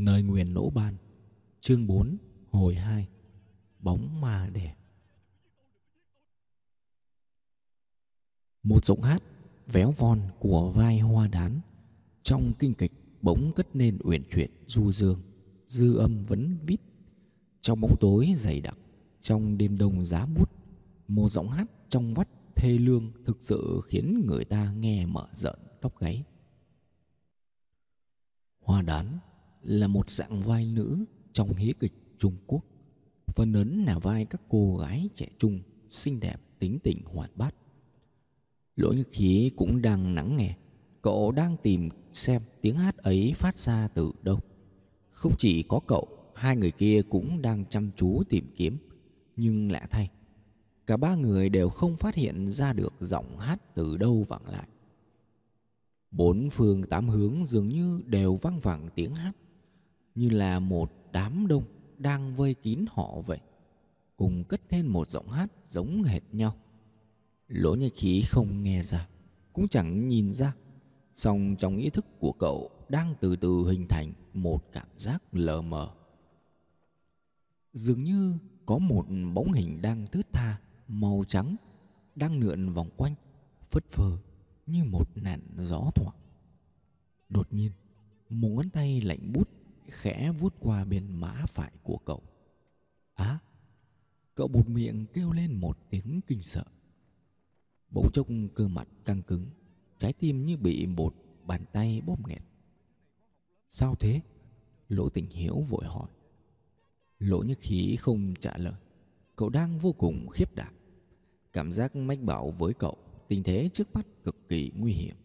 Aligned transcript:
Nơi 0.00 0.22
nguyền 0.22 0.54
nỗ 0.54 0.70
ban. 0.70 0.96
Chương 1.60 1.86
4 1.86 2.16
Hồi 2.50 2.74
2 2.74 3.08
Bóng 3.78 4.20
ma 4.20 4.50
đẻ. 4.52 4.74
Một 8.62 8.84
giọng 8.84 9.02
hát 9.02 9.22
véo 9.66 9.90
von 9.90 10.20
của 10.38 10.70
vai 10.70 10.98
hoa 10.98 11.28
đán. 11.28 11.60
Trong 12.22 12.52
kinh 12.58 12.74
kịch, 12.74 12.92
bỗng 13.22 13.52
cất 13.56 13.76
nên 13.76 13.98
uyển 14.04 14.22
chuyển 14.30 14.50
du 14.66 14.92
dương. 14.92 15.20
Dư 15.68 15.96
âm 15.96 16.22
vẫn 16.24 16.58
vít. 16.62 16.80
Trong 17.60 17.80
bóng 17.80 17.96
tối 18.00 18.32
dày 18.36 18.60
đặc, 18.60 18.78
Trong 19.20 19.58
đêm 19.58 19.78
đông 19.78 20.04
giá 20.04 20.26
bút, 20.26 20.50
Một 21.08 21.28
giọng 21.28 21.50
hát 21.50 21.70
trong 21.88 22.14
vắt 22.14 22.28
thê 22.56 22.78
lương 22.78 23.12
Thực 23.24 23.38
sự 23.40 23.80
khiến 23.84 24.26
người 24.26 24.44
ta 24.44 24.72
nghe 24.72 25.06
mở 25.06 25.28
rợn 25.32 25.58
tóc 25.80 25.98
gáy. 25.98 26.24
Hoa 28.60 28.82
đán 28.82 29.18
là 29.62 29.86
một 29.86 30.10
dạng 30.10 30.42
vai 30.42 30.66
nữ 30.66 31.04
trong 31.32 31.54
hí 31.54 31.72
kịch 31.80 31.92
Trung 32.18 32.36
Quốc. 32.46 32.64
Phần 33.26 33.52
lớn 33.52 33.84
là 33.86 33.98
vai 33.98 34.24
các 34.24 34.40
cô 34.48 34.76
gái 34.76 35.08
trẻ 35.16 35.26
trung, 35.38 35.60
xinh 35.90 36.20
đẹp, 36.20 36.40
tính 36.58 36.78
tình 36.82 37.02
hoạt 37.04 37.36
bát. 37.36 37.54
Lỗ 38.76 38.92
Như 38.92 39.04
Khí 39.12 39.50
cũng 39.56 39.82
đang 39.82 40.14
nắng 40.14 40.36
nghe. 40.36 40.56
Cậu 41.02 41.32
đang 41.32 41.56
tìm 41.62 41.88
xem 42.12 42.42
tiếng 42.60 42.76
hát 42.76 42.96
ấy 42.96 43.32
phát 43.36 43.56
ra 43.56 43.88
từ 43.88 44.12
đâu. 44.22 44.40
Không 45.10 45.34
chỉ 45.38 45.62
có 45.62 45.80
cậu, 45.86 46.08
hai 46.34 46.56
người 46.56 46.70
kia 46.70 47.02
cũng 47.10 47.42
đang 47.42 47.64
chăm 47.64 47.90
chú 47.96 48.22
tìm 48.28 48.44
kiếm. 48.56 48.78
Nhưng 49.36 49.72
lạ 49.72 49.86
thay, 49.90 50.10
cả 50.86 50.96
ba 50.96 51.14
người 51.14 51.48
đều 51.48 51.68
không 51.68 51.96
phát 51.96 52.14
hiện 52.14 52.52
ra 52.52 52.72
được 52.72 52.94
giọng 53.00 53.38
hát 53.38 53.74
từ 53.74 53.96
đâu 53.96 54.24
vẳng 54.28 54.48
lại. 54.48 54.68
Bốn 56.10 56.50
phương 56.50 56.82
tám 56.82 57.08
hướng 57.08 57.44
dường 57.44 57.68
như 57.68 58.00
đều 58.06 58.36
vang 58.36 58.60
vẳng 58.60 58.88
tiếng 58.94 59.14
hát 59.14 59.32
như 60.14 60.28
là 60.28 60.58
một 60.58 60.92
đám 61.12 61.46
đông 61.46 61.64
đang 61.98 62.34
vây 62.34 62.54
kín 62.54 62.84
họ 62.88 63.20
vậy 63.26 63.38
Cùng 64.16 64.44
cất 64.44 64.60
lên 64.70 64.86
một 64.86 65.10
giọng 65.10 65.28
hát 65.28 65.52
giống 65.68 66.02
hệt 66.02 66.22
nhau 66.32 66.56
Lỗ 67.48 67.74
nhạc 67.74 67.88
khí 67.96 68.22
không 68.28 68.62
nghe 68.62 68.82
ra 68.82 69.08
Cũng 69.52 69.68
chẳng 69.68 70.08
nhìn 70.08 70.32
ra 70.32 70.54
Song 71.14 71.56
trong 71.58 71.76
ý 71.76 71.90
thức 71.90 72.06
của 72.18 72.32
cậu 72.32 72.70
đang 72.88 73.14
từ 73.20 73.36
từ 73.36 73.66
hình 73.68 73.88
thành 73.88 74.12
một 74.34 74.72
cảm 74.72 74.88
giác 74.96 75.22
lờ 75.32 75.62
mờ 75.62 75.90
Dường 77.72 78.04
như 78.04 78.34
có 78.66 78.78
một 78.78 79.06
bóng 79.34 79.52
hình 79.52 79.82
đang 79.82 80.06
thướt 80.06 80.32
tha 80.32 80.60
Màu 80.88 81.24
trắng 81.28 81.56
Đang 82.14 82.40
lượn 82.40 82.72
vòng 82.72 82.90
quanh 82.96 83.14
Phất 83.70 83.90
phơ 83.90 84.16
như 84.70 84.84
một 84.84 85.08
nạn 85.14 85.40
gió 85.56 85.90
thoảng. 85.94 86.16
Đột 87.28 87.52
nhiên, 87.52 87.72
một 88.28 88.48
ngón 88.48 88.70
tay 88.70 89.00
lạnh 89.00 89.32
bút 89.32 89.48
khẽ 89.90 90.32
vuốt 90.32 90.54
qua 90.60 90.84
bên 90.84 91.20
má 91.20 91.44
phải 91.48 91.72
của 91.82 91.98
cậu. 91.98 92.22
Á, 93.14 93.38
cậu 94.34 94.48
bụt 94.48 94.68
miệng 94.68 95.06
kêu 95.06 95.32
lên 95.32 95.54
một 95.54 95.78
tiếng 95.90 96.20
kinh 96.26 96.42
sợ. 96.42 96.64
Bỗng 97.90 98.10
chốc 98.12 98.26
cơ 98.54 98.68
mặt 98.68 98.88
căng 99.04 99.22
cứng, 99.22 99.46
trái 99.98 100.12
tim 100.12 100.46
như 100.46 100.56
bị 100.56 100.86
một 100.86 101.14
bàn 101.46 101.64
tay 101.72 102.00
bóp 102.06 102.28
nghẹt. 102.28 102.42
Sao 103.70 103.94
thế? 103.94 104.20
Lỗ 104.88 105.08
tình 105.08 105.26
hiếu 105.30 105.64
vội 105.68 105.84
hỏi. 105.84 106.08
Lỗ 107.18 107.42
nhất 107.42 107.58
khí 107.60 107.96
không 107.96 108.34
trả 108.40 108.56
lời. 108.56 108.80
Cậu 109.36 109.48
đang 109.48 109.78
vô 109.78 109.92
cùng 109.92 110.28
khiếp 110.28 110.54
đảm. 110.54 110.74
Cảm 111.52 111.72
giác 111.72 111.96
mách 111.96 112.20
bảo 112.20 112.50
với 112.50 112.74
cậu 112.74 112.96
Tình 113.28 113.42
thế 113.42 113.70
trước 113.72 113.94
mắt 113.94 114.06
cực 114.24 114.48
kỳ 114.48 114.72
nguy 114.76 114.92
hiểm 114.92 115.16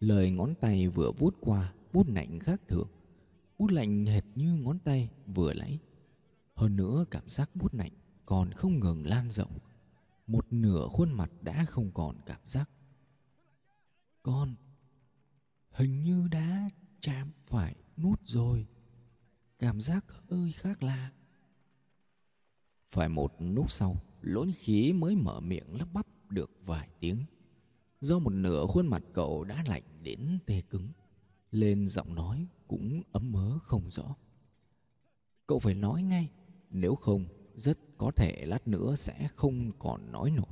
Lời 0.00 0.30
ngón 0.30 0.54
tay 0.60 0.88
vừa 0.88 1.12
vuốt 1.12 1.36
qua 1.40 1.72
Bút 1.92 2.08
lạnh 2.08 2.38
khác 2.38 2.60
thường 2.68 2.88
Bút 3.58 3.70
lạnh 3.70 4.06
hệt 4.06 4.24
như 4.34 4.54
ngón 4.54 4.78
tay 4.78 5.10
vừa 5.26 5.52
lấy. 5.52 5.78
Hơn 6.54 6.76
nữa 6.76 7.04
cảm 7.10 7.28
giác 7.28 7.56
bút 7.56 7.74
lạnh 7.74 7.92
Còn 8.26 8.52
không 8.52 8.80
ngừng 8.80 9.06
lan 9.06 9.30
rộng. 9.30 9.58
Một 10.26 10.52
nửa 10.52 10.88
khuôn 10.90 11.12
mặt 11.12 11.30
đã 11.42 11.64
không 11.64 11.90
còn 11.94 12.16
cảm 12.26 12.40
giác. 12.46 12.70
Con, 14.22 14.54
Hình 15.74 16.02
như 16.02 16.28
đã 16.28 16.68
chạm 17.00 17.30
phải 17.44 17.74
nút 17.96 18.20
rồi. 18.24 18.66
Cảm 19.58 19.80
giác 19.80 20.04
hơi 20.30 20.52
khác 20.52 20.82
lạ. 20.82 21.12
Phải 22.88 23.08
một 23.08 23.32
lúc 23.38 23.70
sau, 23.70 23.96
lỗn 24.20 24.50
khí 24.52 24.92
mới 24.92 25.16
mở 25.16 25.40
miệng 25.40 25.78
lắp 25.78 25.88
bắp 25.92 26.06
được 26.30 26.50
vài 26.64 26.88
tiếng. 27.00 27.24
Do 28.00 28.18
một 28.18 28.30
nửa 28.30 28.66
khuôn 28.66 28.86
mặt 28.86 29.02
cậu 29.12 29.44
đã 29.44 29.64
lạnh 29.66 29.82
đến 30.02 30.38
tê 30.46 30.60
cứng, 30.60 30.88
lên 31.50 31.88
giọng 31.88 32.14
nói 32.14 32.46
cũng 32.68 33.02
ấm 33.12 33.32
mớ 33.32 33.58
không 33.58 33.90
rõ. 33.90 34.14
Cậu 35.46 35.58
phải 35.58 35.74
nói 35.74 36.02
ngay, 36.02 36.30
nếu 36.70 36.94
không, 36.94 37.26
rất 37.54 37.78
có 37.98 38.10
thể 38.10 38.46
lát 38.46 38.68
nữa 38.68 38.94
sẽ 38.94 39.28
không 39.36 39.72
còn 39.78 40.12
nói 40.12 40.30
nổi. 40.30 40.46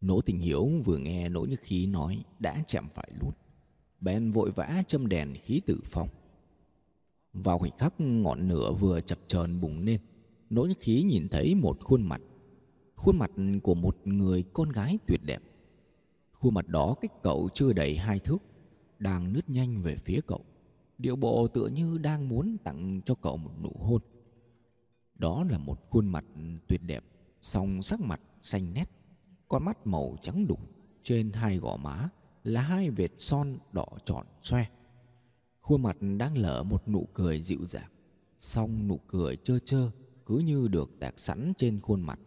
Nỗ 0.00 0.20
tình 0.20 0.38
hiếu 0.38 0.70
vừa 0.84 0.98
nghe 0.98 1.28
nỗ 1.28 1.40
như 1.40 1.56
khí 1.56 1.86
nói 1.86 2.24
đã 2.38 2.62
chạm 2.66 2.88
phải 2.88 3.10
lút. 3.20 3.36
Bèn 4.00 4.30
vội 4.30 4.50
vã 4.50 4.82
châm 4.88 5.06
đèn 5.06 5.34
khí 5.42 5.60
tử 5.66 5.80
phong. 5.84 6.08
Vào 7.32 7.58
khoảnh 7.58 7.78
khắc 7.78 7.94
ngọn 8.00 8.48
lửa 8.48 8.72
vừa 8.72 9.00
chập 9.00 9.18
chờn 9.26 9.60
bùng 9.60 9.78
lên, 9.78 10.00
nỗ 10.50 10.62
như 10.62 10.74
khí 10.80 11.02
nhìn 11.02 11.28
thấy 11.28 11.54
một 11.54 11.78
khuôn 11.80 12.02
mặt 12.02 12.20
khuôn 13.04 13.18
mặt 13.18 13.30
của 13.62 13.74
một 13.74 13.96
người 14.04 14.44
con 14.52 14.68
gái 14.68 14.98
tuyệt 15.06 15.20
đẹp. 15.24 15.42
Khuôn 16.32 16.54
mặt 16.54 16.68
đó 16.68 16.94
cách 17.00 17.22
cậu 17.22 17.48
chưa 17.54 17.72
đầy 17.72 17.96
hai 17.96 18.18
thước, 18.18 18.38
Đang 18.98 19.32
nứt 19.32 19.50
nhanh 19.50 19.82
về 19.82 19.96
phía 19.96 20.20
cậu. 20.26 20.44
Điệu 20.98 21.16
bộ 21.16 21.48
tựa 21.48 21.66
như 21.66 21.98
đang 21.98 22.28
muốn 22.28 22.56
tặng 22.64 23.00
cho 23.04 23.14
cậu 23.14 23.36
một 23.36 23.50
nụ 23.62 23.72
hôn. 23.80 24.02
Đó 25.14 25.44
là 25.50 25.58
một 25.58 25.90
khuôn 25.90 26.06
mặt 26.06 26.24
tuyệt 26.68 26.80
đẹp, 26.86 27.04
Song 27.42 27.82
sắc 27.82 28.00
mặt 28.00 28.20
xanh 28.42 28.74
nét, 28.74 28.90
Con 29.48 29.64
mắt 29.64 29.86
màu 29.86 30.16
trắng 30.22 30.46
đục, 30.46 30.60
Trên 31.02 31.32
hai 31.32 31.58
gò 31.58 31.76
má 31.76 32.08
là 32.44 32.60
hai 32.60 32.90
vệt 32.90 33.10
son 33.18 33.58
đỏ 33.72 33.86
tròn 34.04 34.26
xoe. 34.42 34.66
Khuôn 35.60 35.82
mặt 35.82 35.96
đang 36.18 36.38
lở 36.38 36.62
một 36.62 36.88
nụ 36.88 37.08
cười 37.14 37.40
dịu 37.40 37.66
dàng, 37.66 37.90
Song 38.38 38.88
nụ 38.88 38.98
cười 39.06 39.36
trơ 39.36 39.58
trơ 39.58 39.90
Cứ 40.26 40.38
như 40.38 40.68
được 40.68 40.90
tạc 41.00 41.20
sẵn 41.20 41.52
trên 41.58 41.80
khuôn 41.80 42.00
mặt. 42.00 42.18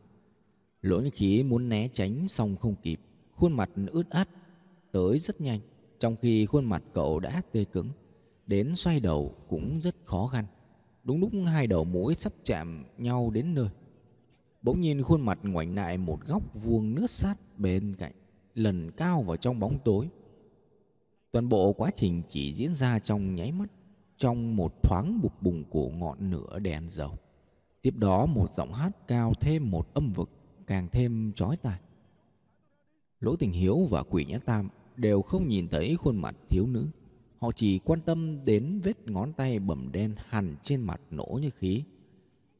Lỗ 0.82 1.02
khí 1.14 1.44
muốn 1.44 1.70
né 1.70 1.88
tránh 1.94 2.28
xong 2.28 2.56
không 2.56 2.76
kịp, 2.76 3.00
Khuôn 3.32 3.54
mặt 3.54 3.70
ướt 3.92 4.10
át, 4.10 4.30
Tới 4.92 5.20
rất 5.20 5.42
nhanh, 5.42 5.60
Trong 6.00 6.16
khi 6.16 6.46
khuôn 6.46 6.66
mặt 6.66 6.84
cậu 6.94 7.20
đã 7.20 7.42
tê 7.52 7.64
cứng. 7.64 7.90
Đến 8.48 8.76
xoay 8.76 9.00
đầu 9.00 9.36
cũng 9.48 9.80
rất 9.82 9.96
khó 10.06 10.28
khăn. 10.28 10.46
Đúng 11.04 11.20
lúc 11.20 11.32
hai 11.48 11.68
đầu 11.68 11.84
mũi 11.84 12.16
sắp 12.16 12.34
chạm 12.44 12.86
nhau 12.98 13.30
đến 13.30 13.54
nơi, 13.54 13.70
Bỗng 14.62 14.82
nhìn 14.82 15.04
khuôn 15.04 15.22
mặt 15.22 15.40
ngoảnh 15.44 15.76
lại 15.76 15.98
một 15.98 16.26
góc 16.26 16.44
vuông 16.54 16.96
nước 16.96 17.10
sát 17.10 17.36
bên 17.58 17.96
cạnh, 17.96 18.12
Lần 18.54 18.92
cao 18.92 19.22
vào 19.22 19.38
trong 19.38 19.60
bóng 19.60 19.80
tối. 19.86 20.10
Toàn 21.32 21.50
bộ 21.50 21.74
quá 21.74 21.92
trình 21.96 22.22
chỉ 22.30 22.54
diễn 22.54 22.76
ra 22.76 23.00
trong 23.00 23.36
nháy 23.36 23.52
mắt, 23.52 23.72
Trong 24.18 24.56
một 24.56 24.84
thoáng 24.84 25.20
bục 25.22 25.42
bùng 25.42 25.64
của 25.64 25.90
ngọn 25.90 26.30
nửa 26.30 26.60
đèn 26.60 26.90
dầu. 26.90 27.12
Tiếp 27.82 27.96
đó 27.98 28.26
một 28.26 28.54
giọng 28.54 28.74
hát 28.74 29.08
cao 29.08 29.34
thêm 29.42 29.72
một 29.72 29.94
âm 29.94 30.12
vực, 30.12 30.30
Càng 30.68 30.88
thêm 30.92 31.32
chói 31.36 31.58
tai. 31.58 31.80
Lỗ 33.20 33.36
Tình 33.36 33.52
Hiếu 33.52 33.88
và 33.90 34.04
Quỷ 34.04 34.26
Nhã 34.26 34.40
Tam 34.40 34.70
đều 34.96 35.22
không 35.22 35.48
nhìn 35.48 35.68
thấy 35.68 35.96
khuôn 35.96 36.18
mặt 36.18 36.36
thiếu 36.50 36.68
nữ. 36.68 36.88
Họ 37.40 37.52
chỉ 37.56 37.80
quan 37.80 38.02
tâm 38.02 38.46
đến 38.46 38.80
vết 38.84 39.10
ngón 39.10 39.34
tay 39.34 39.60
bầm 39.60 39.92
đen 39.92 40.16
hằn 40.18 40.56
trên 40.64 40.82
mặt 40.82 41.02
nổ 41.12 41.40
như 41.42 41.50
khí. 41.50 41.84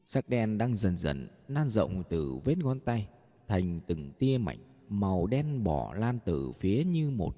Sắc 0.06 0.28
đen 0.28 0.58
đang 0.58 0.76
dần 0.76 0.96
dần 0.96 1.28
lan 1.48 1.68
rộng 1.68 2.02
từ 2.08 2.38
vết 2.44 2.58
ngón 2.58 2.80
tay 2.80 3.08
thành 3.46 3.80
từng 3.86 4.12
tia 4.18 4.38
mảnh 4.38 4.58
màu 4.88 5.26
đen 5.26 5.64
bỏ 5.64 5.94
lan 5.94 6.18
từ 6.24 6.52
phía 6.52 6.84
như 6.84 7.10
một 7.10 7.36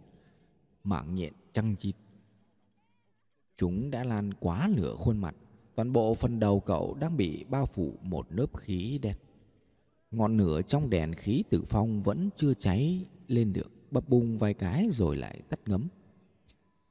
mạng 0.85 1.15
nhện 1.15 1.33
trăng 1.53 1.77
chít. 1.77 1.95
Chúng 3.57 3.91
đã 3.91 4.05
lan 4.05 4.35
quá 4.35 4.71
nửa 4.77 4.97
khuôn 4.97 5.19
mặt, 5.19 5.35
toàn 5.75 5.93
bộ 5.93 6.15
phần 6.15 6.41
đầu 6.41 6.61
cậu 6.61 6.95
đang 6.95 7.17
bị 7.17 7.45
bao 7.45 7.67
phủ 7.67 7.99
một 8.03 8.27
lớp 8.31 8.57
khí 8.57 8.99
đen. 9.03 9.17
Ngọn 10.11 10.37
lửa 10.37 10.63
trong 10.63 10.91
đèn 10.91 11.15
khí 11.15 11.45
tử 11.51 11.65
phong 11.67 12.03
vẫn 12.03 12.31
chưa 12.37 12.55
cháy 12.55 13.07
lên 13.27 13.53
được 13.53 13.71
Bập 13.91 14.09
bùng 14.09 14.39
vài 14.39 14.55
cái 14.55 14.89
rồi 14.93 15.17
lại 15.17 15.41
tắt 15.49 15.61
ngấm 15.67 15.89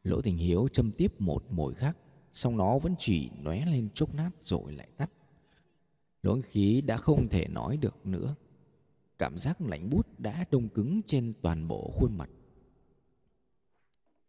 Lỗ 0.09 0.21
tình 0.21 0.37
hiếu 0.37 0.67
châm 0.67 0.91
tiếp 0.91 1.21
một 1.21 1.43
mồi 1.49 1.73
khác 1.73 1.97
Xong 2.33 2.57
nó 2.57 2.79
vẫn 2.79 2.95
chỉ 2.99 3.29
lóe 3.43 3.65
lên 3.65 3.89
chốc 3.93 4.15
nát 4.15 4.31
rồi 4.39 4.71
lại 4.73 4.87
tắt. 4.97 5.11
Lỗ 6.23 6.41
khí 6.41 6.81
đã 6.81 6.97
không 6.97 7.27
thể 7.27 7.47
nói 7.47 7.77
được 7.77 8.05
nữa. 8.05 8.35
Cảm 9.17 9.37
giác 9.37 9.61
lạnh 9.61 9.89
bút 9.89 10.19
đã 10.19 10.45
đông 10.51 10.69
cứng 10.69 11.01
trên 11.07 11.33
toàn 11.41 11.67
bộ 11.67 11.91
khuôn 11.93 12.17
mặt. 12.17 12.29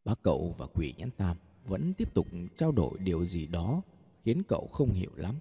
Bác 0.04 0.22
cậu 0.22 0.54
và 0.58 0.66
quỷ 0.66 0.94
nhãn 0.96 1.10
tam 1.10 1.36
vẫn 1.64 1.94
tiếp 1.94 2.14
tục 2.14 2.26
trao 2.56 2.72
đổi 2.72 2.98
điều 2.98 3.26
gì 3.26 3.46
đó 3.46 3.82
Khiến 4.22 4.42
cậu 4.48 4.68
không 4.72 4.92
hiểu 4.92 5.10
lắm. 5.14 5.34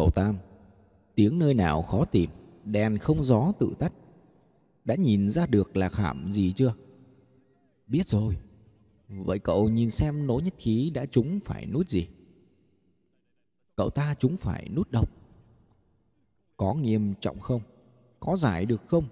Cậu 0.00 0.10
Tam, 0.10 0.38
tiếng 1.14 1.38
nơi 1.38 1.54
nào 1.54 1.82
khó 1.82 2.04
tìm, 2.04 2.30
đèn 2.64 2.98
không 2.98 3.22
gió 3.22 3.52
tự 3.58 3.74
tắt. 3.78 3.92
Đã 4.84 4.94
nhìn 4.94 5.30
ra 5.30 5.46
được 5.46 5.76
là 5.76 5.88
khảm 5.88 6.32
gì 6.32 6.52
chưa? 6.52 6.74
Biết 7.86 8.06
rồi. 8.06 8.36
Vậy 9.08 9.38
cậu 9.38 9.68
nhìn 9.68 9.90
xem 9.90 10.26
nỗ 10.26 10.40
nhất 10.44 10.54
khí 10.58 10.90
đã 10.94 11.06
trúng 11.06 11.40
phải 11.40 11.66
nút 11.66 11.88
gì? 11.88 12.08
Cậu 13.76 13.90
ta 13.90 14.14
trúng 14.14 14.36
phải 14.36 14.68
nút 14.68 14.90
độc. 14.90 15.10
Có 16.56 16.74
nghiêm 16.74 17.14
trọng 17.20 17.40
không? 17.40 17.62
Có 18.20 18.36
giải 18.36 18.66
được 18.66 18.86
không? 18.86 19.04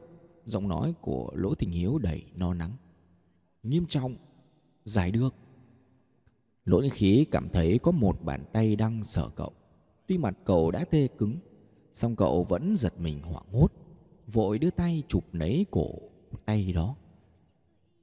Giọng 0.44 0.69
nói 0.69 0.94
của 1.00 1.31
Lỗ 1.35 1.55
Tình 1.55 1.70
Hiếu 1.70 1.99
đầy 1.99 2.23
no 2.35 2.55
nắng. 2.55 2.73
Nghiêm 3.62 3.87
trọng, 3.87 4.17
giải 4.85 5.11
được. 5.11 5.35
Lỗ 6.64 6.81
Nhất 6.81 6.93
Khí 6.93 7.26
cảm 7.31 7.49
thấy 7.49 7.79
có 7.79 7.90
một 7.90 8.23
bàn 8.23 8.44
tay 8.52 8.76
đang 8.76 9.05
sợ 9.05 9.29
cậu. 9.37 9.52
Tuy 10.08 10.19
mặt 10.19 10.34
cậu 10.44 10.70
đã 10.70 10.84
tê 10.84 11.08
cứng, 11.19 11.37
song 11.93 12.16
cậu 12.16 12.44
vẫn 12.44 12.76
giật 12.76 13.00
mình 13.00 13.22
hoảng 13.22 13.46
hốt, 13.52 13.72
vội 14.26 14.58
đưa 14.58 14.70
tay 14.70 15.02
chụp 15.08 15.25
lấy 15.32 15.66
cổ 15.70 15.88
tay 16.44 16.72
đó. 16.72 16.96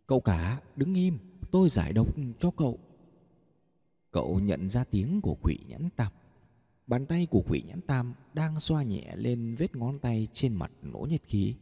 Cậu 0.08 0.20
cả, 0.20 0.62
đứng 0.76 0.94
im, 0.94 1.18
tôi 1.52 1.70
giải 1.70 1.94
độc 1.94 2.16
cho 2.40 2.52
cậu. 2.52 2.80
Cậu 4.12 4.40
nhận 4.40 4.70
ra 4.70 4.84
tiếng 4.84 5.22
của 5.22 5.36
quỷ 5.42 5.58
nhãn 5.68 5.90
tam. 5.96 6.12
Bàn 6.88 7.06
tay 7.06 7.26
của 7.26 7.44
quỷ 7.50 7.64
nhãn 7.68 7.82
tam 7.82 8.14
đang 8.34 8.60
xoa 8.60 8.84
nhẹ 8.84 9.16
lên 9.16 9.56
vết 9.56 9.76
ngón 9.76 10.00
tay 10.00 10.28
trên 10.34 10.54
mặt 10.54 10.72
nỗ 10.82 11.00
nhiệt 11.00 11.22
khí. 11.26 11.56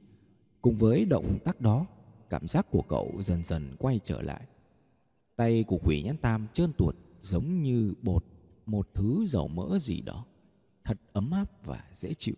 Cùng 0.62 0.78
với 0.78 1.06
động 1.06 1.40
tác 1.46 1.62
đó, 1.62 1.86
cảm 2.30 2.48
giác 2.48 2.72
của 2.72 2.82
cậu 2.82 3.12
dần 3.20 3.44
dần 3.44 3.76
quay 3.80 4.00
trở 4.06 4.22
lại. 4.22 4.42
Tay 5.36 5.64
của 5.64 5.80
quỷ 5.84 6.04
nhãn 6.04 6.18
tam 6.18 6.48
trơn 6.54 6.74
tuột 6.74 6.96
giống 7.22 7.64
như 7.64 7.94
bột 8.02 8.26
một 8.66 8.90
thứ 8.94 9.26
dầu 9.28 9.48
mỡ 9.48 9.80
gì 9.80 10.02
đó. 10.02 10.26
Thật 10.84 10.98
ấm 11.14 11.32
áp 11.32 11.66
và 11.66 11.90
dễ 11.94 12.14
chịu. 12.14 12.36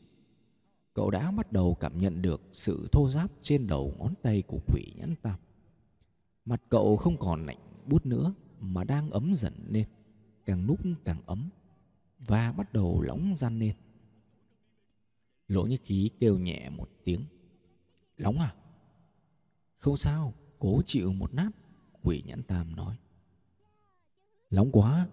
Cậu 0.93 1.11
đã 1.11 1.31
bắt 1.31 1.51
đầu 1.51 1.75
cảm 1.75 1.97
nhận 1.97 2.21
được 2.21 2.41
sự 2.53 2.87
thô 2.91 3.09
ráp 3.09 3.31
trên 3.41 3.67
đầu 3.67 3.95
ngón 3.99 4.13
tay 4.21 4.41
của 4.41 4.59
quỷ 4.67 4.93
nhãn 4.95 5.15
tam. 5.21 5.39
Mặt 6.45 6.61
cậu 6.69 6.97
không 6.97 7.17
còn 7.17 7.45
lạnh 7.45 7.57
bút 7.85 8.05
nữa 8.05 8.33
mà 8.59 8.83
đang 8.83 9.09
ấm 9.09 9.33
dần 9.35 9.53
lên, 9.69 9.87
càng 10.45 10.65
lúc 10.65 10.79
càng 11.05 11.21
ấm 11.25 11.49
và 12.27 12.51
bắt 12.51 12.73
đầu 12.73 13.01
lóng 13.01 13.35
gian 13.37 13.59
lên. 13.59 13.75
Lỗ 15.47 15.63
như 15.63 15.77
khí 15.83 16.09
kêu 16.19 16.39
nhẹ 16.39 16.69
một 16.69 16.89
tiếng. 17.03 17.21
Lóng 18.17 18.39
à? 18.39 18.55
Không 19.77 19.97
sao, 19.97 20.33
cố 20.59 20.81
chịu 20.85 21.13
một 21.13 21.33
nát, 21.33 21.49
quỷ 22.03 22.23
nhãn 22.25 22.43
tam 22.43 22.75
nói. 22.75 22.95
Lóng 24.49 24.71
quá, 24.71 25.07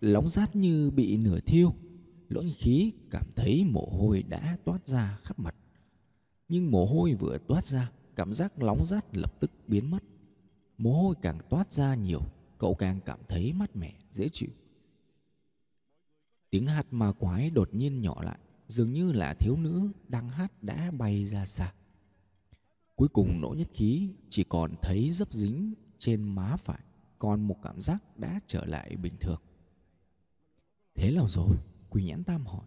lóng 0.00 0.28
rát 0.28 0.56
như 0.56 0.90
bị 0.90 1.16
nửa 1.16 1.40
thiêu. 1.40 1.74
Lỗ 2.28 2.42
khí 2.56 2.92
cảm 3.10 3.26
thấy 3.36 3.64
mồ 3.64 3.88
hôi 3.98 4.22
đã 4.22 4.56
toát 4.64 4.88
ra 4.88 5.18
khắp 5.22 5.38
mặt. 5.38 5.54
Nhưng 6.48 6.70
mồ 6.70 6.86
hôi 6.86 7.14
vừa 7.14 7.38
toát 7.48 7.66
ra, 7.66 7.90
cảm 8.16 8.34
giác 8.34 8.58
nóng 8.58 8.84
rát 8.84 9.16
lập 9.16 9.40
tức 9.40 9.50
biến 9.66 9.90
mất. 9.90 10.02
Mồ 10.78 11.02
hôi 11.02 11.14
càng 11.22 11.38
toát 11.50 11.72
ra 11.72 11.94
nhiều, 11.94 12.20
cậu 12.58 12.74
càng 12.74 13.00
cảm 13.06 13.20
thấy 13.28 13.52
mát 13.52 13.76
mẻ, 13.76 13.94
dễ 14.10 14.28
chịu. 14.32 14.50
Tiếng 16.50 16.66
hát 16.66 16.86
ma 16.90 17.12
quái 17.12 17.50
đột 17.50 17.74
nhiên 17.74 18.02
nhỏ 18.02 18.22
lại, 18.22 18.38
dường 18.68 18.92
như 18.92 19.12
là 19.12 19.34
thiếu 19.34 19.56
nữ 19.56 19.90
đang 20.08 20.28
hát 20.28 20.62
đã 20.62 20.90
bay 20.90 21.26
ra 21.26 21.44
xa. 21.44 21.72
Cuối 22.96 23.08
cùng 23.08 23.40
nỗ 23.40 23.54
nhất 23.58 23.68
khí 23.74 24.10
chỉ 24.30 24.44
còn 24.44 24.74
thấy 24.82 25.12
dấp 25.12 25.32
dính 25.32 25.74
trên 25.98 26.22
má 26.22 26.56
phải, 26.56 26.80
còn 27.18 27.42
một 27.42 27.56
cảm 27.62 27.80
giác 27.80 28.18
đã 28.18 28.40
trở 28.46 28.64
lại 28.64 28.96
bình 28.96 29.14
thường. 29.20 29.40
Thế 30.94 31.10
là 31.10 31.22
rồi? 31.28 31.56
Quỳ 31.90 32.04
nhãn 32.04 32.24
tam 32.24 32.46
hỏi. 32.46 32.66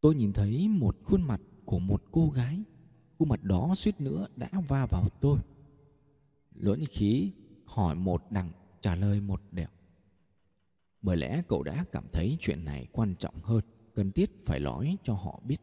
Tôi 0.00 0.14
nhìn 0.14 0.32
thấy 0.32 0.68
một 0.68 0.96
khuôn 1.04 1.22
mặt 1.22 1.40
của 1.64 1.78
một 1.78 2.02
cô 2.12 2.30
gái. 2.30 2.62
Khuôn 3.18 3.28
mặt 3.28 3.42
đó 3.42 3.74
suýt 3.74 4.00
nữa 4.00 4.26
đã 4.36 4.50
va 4.68 4.86
vào 4.90 5.08
tôi. 5.20 5.38
Lỗ 6.54 6.74
nhất 6.74 6.88
khí 6.90 7.32
hỏi 7.64 7.94
một 7.94 8.22
đằng 8.30 8.50
trả 8.80 8.94
lời 8.94 9.20
một 9.20 9.42
đẹp. 9.52 9.70
Bởi 11.02 11.16
lẽ 11.16 11.42
cậu 11.48 11.62
đã 11.62 11.84
cảm 11.92 12.04
thấy 12.12 12.36
chuyện 12.40 12.64
này 12.64 12.86
quan 12.92 13.14
trọng 13.18 13.42
hơn, 13.42 13.64
cần 13.94 14.12
thiết 14.12 14.30
phải 14.44 14.60
nói 14.60 14.96
cho 15.02 15.14
họ 15.14 15.40
biết. 15.44 15.60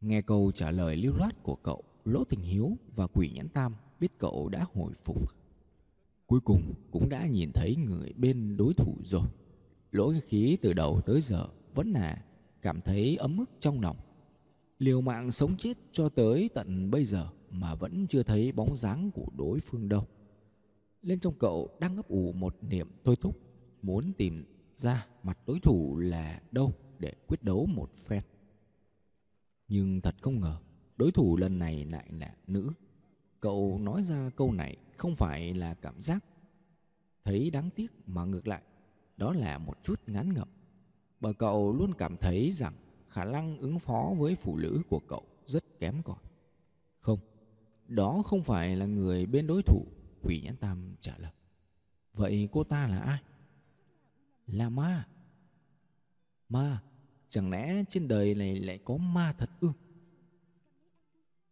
Nghe 0.00 0.22
câu 0.22 0.52
trả 0.54 0.70
lời 0.70 0.96
lưu 0.96 1.14
loát 1.16 1.42
của 1.42 1.56
cậu, 1.56 1.82
Lỗ 2.04 2.24
Tình 2.24 2.40
Hiếu 2.40 2.76
và 2.94 3.06
Quỷ 3.06 3.30
Nhãn 3.34 3.48
Tam 3.48 3.74
biết 4.00 4.18
cậu 4.18 4.48
đã 4.48 4.66
hồi 4.74 4.92
phục. 4.94 5.32
Cuối 6.26 6.40
cùng 6.40 6.74
cũng 6.90 7.08
đã 7.08 7.26
nhìn 7.26 7.52
thấy 7.52 7.76
người 7.76 8.12
bên 8.16 8.56
đối 8.56 8.74
thủ 8.74 8.96
rồi. 9.04 9.28
Lỗ 9.98 10.12
khí 10.26 10.58
từ 10.62 10.72
đầu 10.72 11.00
tới 11.06 11.20
giờ 11.20 11.46
vẫn 11.74 11.92
là 11.92 12.24
cảm 12.62 12.80
thấy 12.80 13.16
ấm 13.16 13.38
ức 13.38 13.50
trong 13.60 13.80
lòng. 13.80 13.96
Liều 14.78 15.00
mạng 15.00 15.30
sống 15.30 15.56
chết 15.56 15.78
cho 15.92 16.08
tới 16.08 16.50
tận 16.54 16.90
bây 16.90 17.04
giờ 17.04 17.28
mà 17.50 17.74
vẫn 17.74 18.06
chưa 18.06 18.22
thấy 18.22 18.52
bóng 18.52 18.76
dáng 18.76 19.10
của 19.10 19.26
đối 19.36 19.60
phương 19.60 19.88
đâu. 19.88 20.06
Lên 21.02 21.20
trong 21.20 21.34
cậu 21.38 21.68
đang 21.80 21.96
ấp 21.96 22.08
ủ 22.08 22.32
một 22.32 22.56
niềm 22.62 22.88
thôi 23.04 23.16
thúc, 23.20 23.40
muốn 23.82 24.12
tìm 24.12 24.44
ra 24.76 25.06
mặt 25.22 25.38
đối 25.46 25.60
thủ 25.60 25.96
là 25.96 26.42
đâu 26.50 26.72
để 26.98 27.12
quyết 27.26 27.42
đấu 27.42 27.66
một 27.66 27.96
phen. 27.96 28.22
Nhưng 29.68 30.00
thật 30.00 30.14
không 30.20 30.40
ngờ, 30.40 30.58
đối 30.96 31.12
thủ 31.12 31.36
lần 31.36 31.58
này 31.58 31.84
lại 31.84 32.10
là 32.12 32.34
nữ. 32.46 32.72
Cậu 33.40 33.78
nói 33.82 34.02
ra 34.02 34.30
câu 34.36 34.52
này 34.52 34.76
không 34.96 35.14
phải 35.14 35.54
là 35.54 35.74
cảm 35.74 36.00
giác 36.00 36.24
thấy 37.24 37.50
đáng 37.50 37.70
tiếc 37.70 37.92
mà 38.06 38.24
ngược 38.24 38.48
lại, 38.48 38.62
đó 39.18 39.32
là 39.32 39.58
một 39.58 39.84
chút 39.84 40.00
ngán 40.06 40.34
ngẩm. 40.34 40.48
Bởi 41.20 41.34
cậu 41.34 41.72
luôn 41.72 41.94
cảm 41.98 42.16
thấy 42.16 42.52
rằng 42.52 42.74
khả 43.08 43.24
năng 43.24 43.58
ứng 43.58 43.78
phó 43.78 44.14
với 44.18 44.34
phụ 44.34 44.56
nữ 44.56 44.82
của 44.88 45.00
cậu 45.08 45.26
rất 45.46 45.64
kém 45.78 46.02
cỏi. 46.02 46.16
Không, 47.00 47.18
đó 47.88 48.22
không 48.24 48.42
phải 48.42 48.76
là 48.76 48.86
người 48.86 49.26
bên 49.26 49.46
đối 49.46 49.62
thủ, 49.62 49.86
Quỷ 50.22 50.40
Nhãn 50.44 50.56
Tam 50.56 50.94
trả 51.00 51.18
lời. 51.18 51.32
Vậy 52.14 52.48
cô 52.52 52.64
ta 52.64 52.86
là 52.86 52.98
ai? 52.98 53.18
Là 54.46 54.68
ma. 54.68 55.08
Ma, 56.48 56.82
chẳng 57.30 57.50
lẽ 57.50 57.84
trên 57.90 58.08
đời 58.08 58.34
này 58.34 58.60
lại 58.60 58.78
có 58.84 58.96
ma 58.96 59.34
thật 59.38 59.50
ư? 59.60 59.68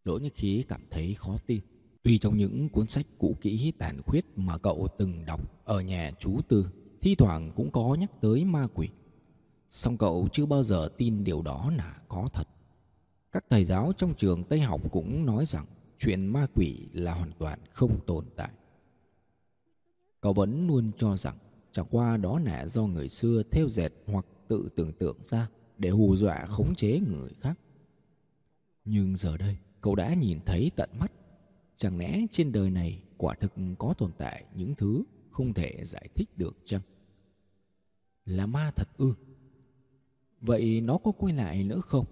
Đỗ 0.05 0.19
Nhất 0.19 0.33
Khí 0.35 0.65
cảm 0.69 0.87
thấy 0.91 1.15
khó 1.15 1.37
tin. 1.47 1.61
Tuy 2.03 2.19
trong 2.19 2.37
những 2.37 2.69
cuốn 2.69 2.87
sách 2.87 3.07
cũ 3.19 3.37
kỹ 3.41 3.73
tàn 3.79 4.03
khuyết 4.03 4.25
mà 4.37 4.59
cậu 4.59 4.89
từng 4.99 5.13
đọc 5.27 5.65
ở 5.65 5.81
nhà 5.81 6.11
chú 6.19 6.41
Tư, 6.49 6.67
thi 7.01 7.15
thoảng 7.15 7.51
cũng 7.57 7.71
có 7.71 7.97
nhắc 8.01 8.21
tới 8.21 8.45
ma 8.45 8.67
quỷ. 8.75 8.89
Song 9.71 9.99
cậu 9.99 10.29
chưa 10.33 10.47
bao 10.47 10.63
giờ 10.63 10.89
tin 10.97 11.25
điều 11.25 11.43
đó 11.43 11.71
là 11.77 11.97
có 12.09 12.29
thật. 12.33 12.49
Các 13.33 13.45
thầy 13.51 13.65
giáo 13.65 13.93
trong 13.97 14.15
trường 14.15 14.45
Tây 14.45 14.61
học 14.61 14.81
cũng 14.93 15.27
nói 15.27 15.47
rằng 15.47 15.67
chuyện 15.99 16.27
ma 16.27 16.47
quỷ 16.55 16.89
là 16.93 17.15
hoàn 17.15 17.33
toàn 17.39 17.59
không 17.73 18.01
tồn 18.07 18.25
tại. 18.37 18.51
Cậu 20.21 20.33
vẫn 20.33 20.67
luôn 20.67 20.93
cho 20.99 21.17
rằng 21.17 21.37
chẳng 21.73 21.87
qua 21.91 22.17
đó 22.17 22.39
là 22.39 22.67
do 22.67 22.83
người 22.83 23.09
xưa 23.09 23.43
theo 23.51 23.69
dệt 23.69 23.93
hoặc 24.07 24.27
tự 24.49 24.69
tưởng 24.77 24.93
tượng 24.93 25.17
ra 25.25 25.49
để 25.79 25.91
hù 25.91 26.17
dọa 26.17 26.45
khống 26.45 26.75
chế 26.75 27.01
người 27.11 27.31
khác. 27.41 27.59
Nhưng 28.85 29.17
giờ 29.17 29.37
đây, 29.37 29.57
cậu 29.81 29.95
đã 29.95 30.15
nhìn 30.15 30.39
thấy 30.47 30.71
tận 30.77 30.91
mắt. 31.01 31.13
Chẳng 31.77 31.99
lẽ 31.99 32.27
trên 32.33 32.53
đời 32.53 32.71
này 32.71 33.03
quả 33.17 33.35
thực 33.35 33.53
có 33.79 33.95
tồn 33.99 34.11
tại 34.19 34.45
những 34.55 34.75
thứ 34.75 35.03
không 35.37 35.55
thể 35.55 35.85
giải 35.85 36.09
thích 36.15 36.29
được 36.37 36.57
chăng? 36.67 36.81
Là 38.25 38.47
ma 38.47 38.71
thật 38.77 38.89
ư? 38.97 39.15
Vậy 40.41 40.81
nó 40.81 40.99
có 40.99 41.13
quay 41.13 41.35
lại 41.35 41.65
nữa 41.65 41.81
không? 41.81 42.07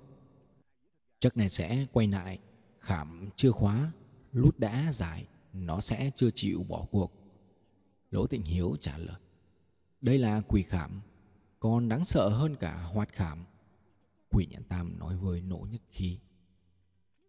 Chắc 1.19 1.37
này 1.37 1.51
sẽ 1.51 1.87
quay 1.93 2.07
lại, 2.07 2.39
khảm 2.81 3.29
chưa 3.37 3.51
khóa, 3.51 3.93
lút 4.33 4.59
đã 4.59 4.93
giải, 4.93 5.27
nó 5.53 5.81
sẽ 5.81 6.11
chưa 6.17 6.31
chịu 6.35 6.65
bỏ 6.69 6.87
cuộc. 6.91 7.13
Lỗ 8.11 8.27
Tịnh 8.27 8.43
Hiếu 8.43 8.77
trả 8.81 8.99
lời. 8.99 9.21
Đây 10.01 10.19
là 10.19 10.41
quỷ 10.41 10.63
khảm, 10.63 11.01
còn 11.61 11.89
đáng 11.89 12.05
sợ 12.05 12.29
hơn 12.29 12.57
cả 12.57 12.83
hoạt 12.83 13.13
khảm. 13.13 13.45
Quỷ 14.31 14.47
nhãn 14.51 14.65
Tam 14.65 14.99
nói 14.99 15.17
với 15.17 15.41
nỗ 15.41 15.67
nhất 15.71 15.83
khí. 15.91 16.19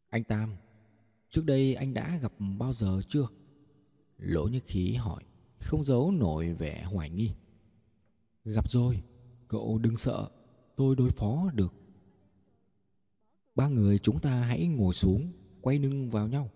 Anh 0.09 0.23
Tam, 0.23 0.55
trước 1.29 1.45
đây 1.45 1.75
anh 1.75 1.93
đã 1.93 2.17
gặp 2.17 2.33
bao 2.57 2.73
giờ 2.73 3.01
chưa? 3.09 3.27
Lỗ 4.17 4.47
nhất 4.47 4.63
khí 4.65 4.93
hỏi, 4.93 5.23
không 5.65 5.85
giấu 5.85 6.11
nổi 6.11 6.53
vẻ 6.53 6.83
hoài 6.83 7.09
nghi. 7.09 7.31
Gặp 8.43 8.71
rồi, 8.71 9.03
cậu 9.47 9.77
đừng 9.77 9.97
sợ, 9.97 10.29
tôi 10.75 10.95
đối 10.95 11.09
phó 11.09 11.49
được. 11.53 11.73
Ba 13.55 13.67
người 13.67 13.99
chúng 13.99 14.19
ta 14.19 14.41
hãy 14.41 14.67
ngồi 14.67 14.93
xuống, 14.93 15.31
quay 15.61 15.79
lưng 15.79 16.09
vào 16.09 16.27
nhau. 16.27 16.49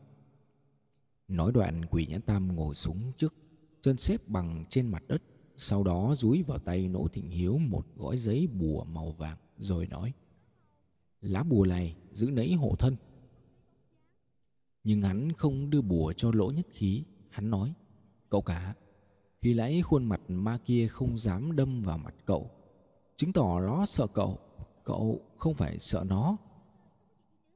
Nói 1.28 1.51
đoạn 1.51 1.86
quỷ 1.86 2.06
nhãn 2.06 2.22
tam 2.22 2.56
ngồi 2.56 2.75
xuống 2.75 3.12
trước, 3.18 3.34
chân 3.82 3.98
xếp 3.98 4.22
bằng 4.28 4.66
trên 4.70 4.88
mặt 4.88 5.04
đất, 5.08 5.22
sau 5.58 5.84
đó 5.84 6.16
dúi 6.16 6.44
vào 6.44 6.60
tay 6.60 6.88
Nỗ 6.88 7.08
Thịnh 7.08 7.30
Hiếu 7.30 7.58
một 7.58 7.86
gói 7.96 8.18
giấy 8.18 8.48
bùa 8.48 8.84
màu 8.84 9.12
vàng, 9.12 9.38
rồi 9.58 9.88
nói 9.88 10.13
Lá 11.22 11.44
bùa 11.44 11.66
này 11.66 11.96
giữ 12.12 12.32
nấy 12.32 12.54
hộ 12.54 12.75
thân. 12.80 12.96
Nhưng 14.84 15.01
hắn 15.01 15.32
không 15.32 15.70
đưa 15.70 15.82
bùa 15.82 16.13
cho 16.13 16.32
lỗ 16.34 16.51
nhất 16.51 16.68
khí, 16.74 17.04
hắn 17.30 17.50
nói 17.50 17.74
Cậu 18.30 18.42
cả, 18.42 18.75
khi 19.41 19.53
lấy 19.53 19.81
khuôn 19.81 20.05
mặt 20.05 20.22
ma 20.27 20.58
kia 20.65 20.88
không 20.88 21.17
dám 21.17 21.55
đâm 21.55 21.81
vào 21.81 21.98
mặt 21.98 22.15
cậu, 22.25 22.51
chứng 23.15 23.34
tỏ 23.34 23.60
nó 23.60 23.86
sợ 23.86 24.08
cậu 24.08 24.39
cậu 24.89 25.22
không 25.38 25.53
phải 25.53 25.79
sợ 25.79 26.03
nó. 26.08 26.38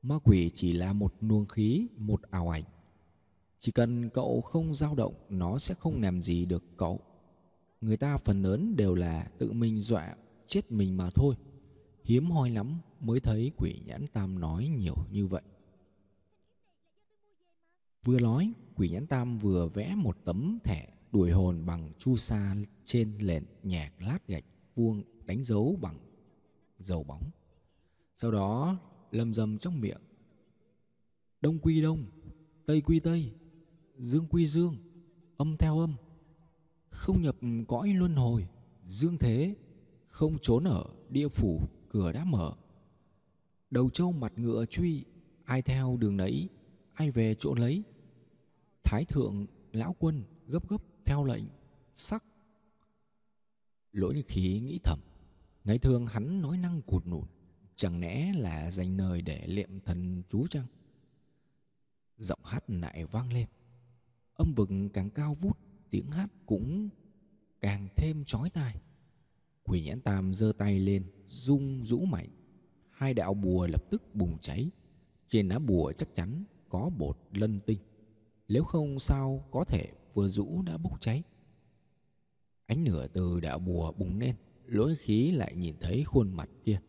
Ma 0.01 0.15
quỷ 0.23 0.51
chỉ 0.55 0.71
là 0.71 0.93
một 0.93 1.13
luồng 1.21 1.45
khí, 1.45 1.87
một 1.97 2.21
ảo 2.21 2.49
ảnh. 2.49 2.63
Chỉ 3.59 3.71
cần 3.71 4.09
cậu 4.09 4.41
không 4.41 4.75
dao 4.75 4.95
động, 4.95 5.13
nó 5.29 5.57
sẽ 5.57 5.73
không 5.73 6.01
làm 6.01 6.21
gì 6.21 6.45
được 6.45 6.63
cậu. 6.77 6.99
Người 7.81 7.97
ta 7.97 8.17
phần 8.17 8.41
lớn 8.41 8.75
đều 8.75 8.95
là 8.95 9.27
tự 9.37 9.51
mình 9.51 9.81
dọa, 9.81 10.15
chết 10.47 10.71
mình 10.71 10.97
mà 10.97 11.09
thôi. 11.09 11.35
Hiếm 12.03 12.31
hoi 12.31 12.49
lắm 12.49 12.79
mới 12.99 13.19
thấy 13.19 13.51
quỷ 13.57 13.81
nhãn 13.85 14.07
tam 14.07 14.39
nói 14.39 14.67
nhiều 14.67 14.95
như 15.11 15.27
vậy. 15.27 15.41
Vừa 18.03 18.19
nói, 18.19 18.53
quỷ 18.75 18.89
nhãn 18.89 19.07
tam 19.07 19.37
vừa 19.37 19.67
vẽ 19.67 19.95
một 19.95 20.17
tấm 20.25 20.59
thẻ 20.63 20.92
đuổi 21.13 21.31
hồn 21.31 21.65
bằng 21.65 21.91
chu 21.99 22.17
sa 22.17 22.55
trên 22.85 23.17
nền 23.21 23.45
nhạc 23.63 23.91
lát 23.99 24.27
gạch, 24.27 24.43
vuông 24.75 25.03
đánh 25.25 25.43
dấu 25.43 25.77
bằng 25.81 25.99
dầu 26.79 27.03
bóng. 27.03 27.23
Sau 28.17 28.31
đó 28.31 28.77
lâm 29.11 29.33
dầm 29.33 29.57
trong 29.57 29.81
miệng. 29.81 30.01
Đông 31.41 31.59
quy 31.59 31.81
đông, 31.81 32.05
tây 32.65 32.81
quy 32.81 32.99
tây, 32.99 33.33
dương 33.97 34.25
quy 34.29 34.45
dương, 34.45 34.77
âm 35.37 35.57
theo 35.57 35.79
âm. 35.79 35.95
Không 36.89 37.21
nhập 37.21 37.35
cõi 37.67 37.93
luân 37.93 38.15
hồi, 38.15 38.47
dương 38.85 39.17
thế, 39.17 39.55
không 40.07 40.37
trốn 40.41 40.63
ở 40.63 40.85
địa 41.09 41.27
phủ, 41.27 41.61
cửa 41.89 42.11
đã 42.11 42.23
mở. 42.23 42.53
Đầu 43.69 43.89
trâu 43.89 44.11
mặt 44.11 44.33
ngựa 44.35 44.65
truy, 44.65 45.03
ai 45.45 45.61
theo 45.61 45.97
đường 45.97 46.17
nấy, 46.17 46.49
ai 46.93 47.11
về 47.11 47.35
chỗ 47.39 47.55
lấy. 47.55 47.83
Thái 48.83 49.05
thượng 49.05 49.45
lão 49.71 49.95
quân 49.99 50.23
gấp 50.47 50.69
gấp 50.69 50.83
theo 51.05 51.23
lệnh, 51.23 51.43
sắc. 51.95 52.23
Lỗi 53.91 54.23
khí 54.27 54.59
nghĩ 54.59 54.79
thầm, 54.83 54.99
ngày 55.63 55.77
thường 55.77 56.07
hắn 56.07 56.41
nói 56.41 56.57
năng 56.57 56.81
cụt 56.81 57.05
nụt 57.05 57.29
chẳng 57.75 57.99
lẽ 57.99 58.33
là 58.33 58.71
dành 58.71 58.97
lời 58.97 59.21
để 59.21 59.47
liệm 59.47 59.79
thần 59.79 60.23
chú 60.29 60.47
chăng? 60.47 60.65
Giọng 62.17 62.39
hát 62.43 62.69
lại 62.69 63.05
vang 63.05 63.33
lên, 63.33 63.47
âm 64.33 64.53
vực 64.53 64.69
càng 64.93 65.09
cao 65.09 65.33
vút, 65.33 65.57
tiếng 65.89 66.11
hát 66.11 66.29
cũng 66.45 66.89
càng 67.61 67.87
thêm 67.95 68.25
chói 68.25 68.49
tai. 68.49 68.75
Quỷ 69.63 69.83
nhãn 69.83 70.01
tam 70.01 70.33
giơ 70.33 70.53
tay 70.57 70.79
lên, 70.79 71.11
rung 71.27 71.85
rũ 71.85 72.05
mạnh. 72.05 72.29
Hai 72.89 73.13
đạo 73.13 73.33
bùa 73.33 73.67
lập 73.67 73.83
tức 73.89 74.15
bùng 74.15 74.37
cháy. 74.41 74.69
Trên 75.29 75.49
lá 75.49 75.59
bùa 75.59 75.91
chắc 75.91 76.15
chắn 76.15 76.43
có 76.69 76.89
bột 76.97 77.17
lân 77.33 77.59
tinh. 77.59 77.79
Nếu 78.47 78.63
không 78.63 78.99
sao 78.99 79.47
có 79.51 79.63
thể 79.63 79.91
vừa 80.13 80.29
rũ 80.29 80.61
đã 80.61 80.77
bốc 80.77 81.01
cháy. 81.01 81.23
Ánh 82.65 82.83
lửa 82.87 83.07
từ 83.13 83.39
đạo 83.39 83.59
bùa 83.59 83.91
bùng 83.91 84.19
lên 84.19 84.35
lỗi 84.65 84.95
khí 84.95 85.31
lại 85.31 85.55
nhìn 85.55 85.75
thấy 85.79 86.03
khuôn 86.03 86.31
mặt 86.31 86.49
kia. 86.63 86.79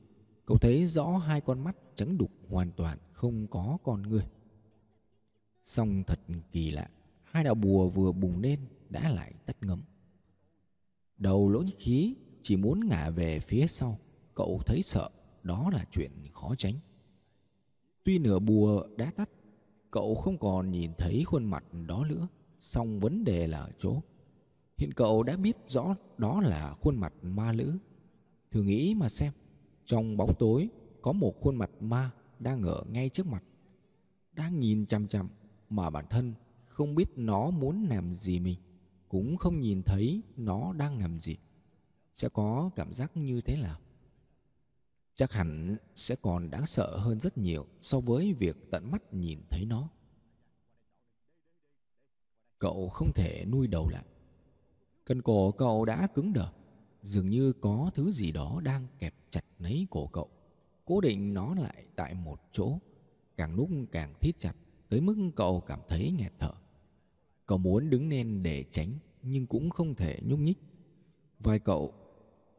Cậu 0.46 0.58
thấy 0.58 0.86
rõ 0.86 1.06
hai 1.06 1.40
con 1.40 1.64
mắt 1.64 1.76
trắng 1.94 2.18
đục 2.18 2.30
hoàn 2.48 2.72
toàn 2.72 2.98
không 3.12 3.46
có 3.46 3.78
con 3.84 4.02
người. 4.02 4.26
Song 5.62 6.02
thật 6.06 6.20
kỳ 6.52 6.70
lạ, 6.70 6.90
hai 7.24 7.44
đạo 7.44 7.54
bùa 7.54 7.88
vừa 7.88 8.12
bùng 8.12 8.40
lên 8.40 8.60
đã 8.88 9.08
lại 9.08 9.34
tắt 9.46 9.56
ngấm. 9.60 9.82
Đầu 11.18 11.48
lỗ 11.48 11.62
khí 11.78 12.14
chỉ 12.42 12.56
muốn 12.56 12.88
ngả 12.88 13.10
về 13.10 13.40
phía 13.40 13.66
sau, 13.66 13.98
cậu 14.34 14.60
thấy 14.66 14.82
sợ, 14.82 15.10
đó 15.42 15.70
là 15.72 15.84
chuyện 15.90 16.10
khó 16.32 16.54
tránh. 16.58 16.74
Tuy 18.04 18.18
nửa 18.18 18.38
bùa 18.38 18.86
đã 18.96 19.10
tắt, 19.16 19.30
cậu 19.90 20.14
không 20.14 20.38
còn 20.38 20.70
nhìn 20.70 20.92
thấy 20.98 21.24
khuôn 21.24 21.44
mặt 21.44 21.64
đó 21.86 22.04
nữa 22.04 22.28
song 22.64 23.00
vấn 23.00 23.24
đề 23.24 23.46
là 23.46 23.58
ở 23.58 23.70
chỗ. 23.78 24.02
Hiện 24.76 24.92
cậu 24.96 25.22
đã 25.22 25.36
biết 25.36 25.56
rõ 25.66 25.94
đó 26.18 26.40
là 26.40 26.74
khuôn 26.80 26.96
mặt 26.96 27.12
ma 27.22 27.52
nữ 27.52 27.78
thử 28.50 28.62
nghĩ 28.62 28.94
mà 28.94 29.08
xem, 29.08 29.32
trong 29.84 30.16
bóng 30.16 30.34
tối 30.38 30.68
có 31.02 31.12
một 31.12 31.34
khuôn 31.40 31.56
mặt 31.56 31.70
ma 31.80 32.10
đang 32.38 32.62
ở 32.62 32.84
ngay 32.90 33.08
trước 33.08 33.26
mặt. 33.26 33.44
Đang 34.32 34.60
nhìn 34.60 34.86
chằm 34.86 35.08
chằm 35.08 35.28
mà 35.70 35.90
bản 35.90 36.04
thân 36.10 36.34
không 36.64 36.94
biết 36.94 37.08
nó 37.16 37.50
muốn 37.50 37.86
làm 37.88 38.14
gì 38.14 38.40
mình, 38.40 38.58
cũng 39.08 39.36
không 39.36 39.60
nhìn 39.60 39.82
thấy 39.82 40.22
nó 40.36 40.72
đang 40.72 40.98
làm 40.98 41.20
gì. 41.20 41.36
Sẽ 42.14 42.28
có 42.28 42.70
cảm 42.76 42.92
giác 42.92 43.16
như 43.16 43.40
thế 43.40 43.56
nào? 43.62 43.78
Chắc 45.14 45.32
hẳn 45.32 45.76
sẽ 45.94 46.16
còn 46.22 46.50
đáng 46.50 46.66
sợ 46.66 46.96
hơn 46.96 47.20
rất 47.20 47.38
nhiều 47.38 47.66
so 47.80 48.00
với 48.00 48.32
việc 48.32 48.70
tận 48.70 48.90
mắt 48.90 49.14
nhìn 49.14 49.38
thấy 49.50 49.64
nó 49.64 49.88
cậu 52.58 52.88
không 52.88 53.12
thể 53.12 53.44
nuôi 53.44 53.66
đầu 53.66 53.88
lại. 53.88 54.04
Cần 55.04 55.22
cổ 55.22 55.50
cậu 55.50 55.84
đã 55.84 56.06
cứng 56.14 56.32
đờ, 56.32 56.48
dường 57.02 57.28
như 57.28 57.52
có 57.52 57.90
thứ 57.94 58.10
gì 58.10 58.32
đó 58.32 58.60
đang 58.64 58.86
kẹp 58.98 59.14
chặt 59.30 59.44
lấy 59.58 59.86
cổ 59.90 60.06
cậu. 60.06 60.28
Cố 60.84 61.00
định 61.00 61.34
nó 61.34 61.54
lại 61.54 61.84
tại 61.96 62.14
một 62.14 62.40
chỗ, 62.52 62.78
càng 63.36 63.54
lúc 63.54 63.70
càng 63.92 64.14
thít 64.20 64.40
chặt, 64.40 64.56
tới 64.88 65.00
mức 65.00 65.30
cậu 65.36 65.60
cảm 65.60 65.80
thấy 65.88 66.10
nghẹt 66.18 66.32
thở. 66.38 66.52
Cậu 67.46 67.58
muốn 67.58 67.90
đứng 67.90 68.08
lên 68.08 68.42
để 68.42 68.64
tránh, 68.72 68.90
nhưng 69.22 69.46
cũng 69.46 69.70
không 69.70 69.94
thể 69.94 70.18
nhúc 70.22 70.38
nhích. 70.38 70.58
Vai 71.40 71.58
cậu 71.58 71.94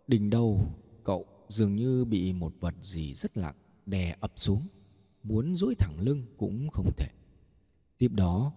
đỉnh 0.07 0.29
đầu, 0.29 0.61
cậu 1.03 1.25
dường 1.49 1.75
như 1.75 2.05
bị 2.05 2.33
một 2.33 2.53
vật 2.59 2.75
gì 2.81 3.13
rất 3.13 3.37
nặng 3.37 3.55
đè 3.85 4.15
ập 4.19 4.31
xuống. 4.35 4.61
Muốn 5.23 5.55
duỗi 5.55 5.75
thẳng 5.75 5.99
lưng 5.99 6.25
cũng 6.37 6.69
không 6.69 6.91
thể. 6.97 7.07
Tiếp 7.97 8.11
đó 8.11 8.53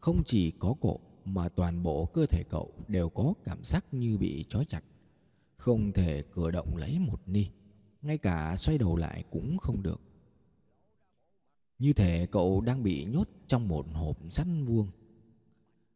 không 0.00 0.22
chỉ 0.26 0.50
có 0.50 0.74
cổ 0.80 1.00
mà 1.24 1.48
toàn 1.48 1.82
bộ 1.82 2.06
cơ 2.06 2.26
thể 2.26 2.42
cậu 2.50 2.72
đều 2.88 3.08
có 3.08 3.34
cảm 3.44 3.64
giác 3.64 3.84
như 3.92 4.18
bị 4.18 4.44
trói 4.48 4.64
chặt. 4.64 4.84
Không 5.56 5.92
thể 5.92 6.22
cử 6.22 6.50
động 6.50 6.76
lấy 6.76 6.98
một 6.98 7.22
ni, 7.26 7.46
ngay 8.02 8.18
cả 8.18 8.56
xoay 8.56 8.78
đầu 8.78 8.96
lại 8.96 9.24
cũng 9.30 9.58
không 9.58 9.82
được. 9.82 10.00
Như 11.78 11.92
thể 11.92 12.26
cậu 12.26 12.60
đang 12.60 12.82
bị 12.82 13.04
nhốt 13.04 13.28
trong 13.46 13.68
một 13.68 13.86
hộp 13.92 14.18
sắt 14.30 14.46
vuông. 14.66 14.88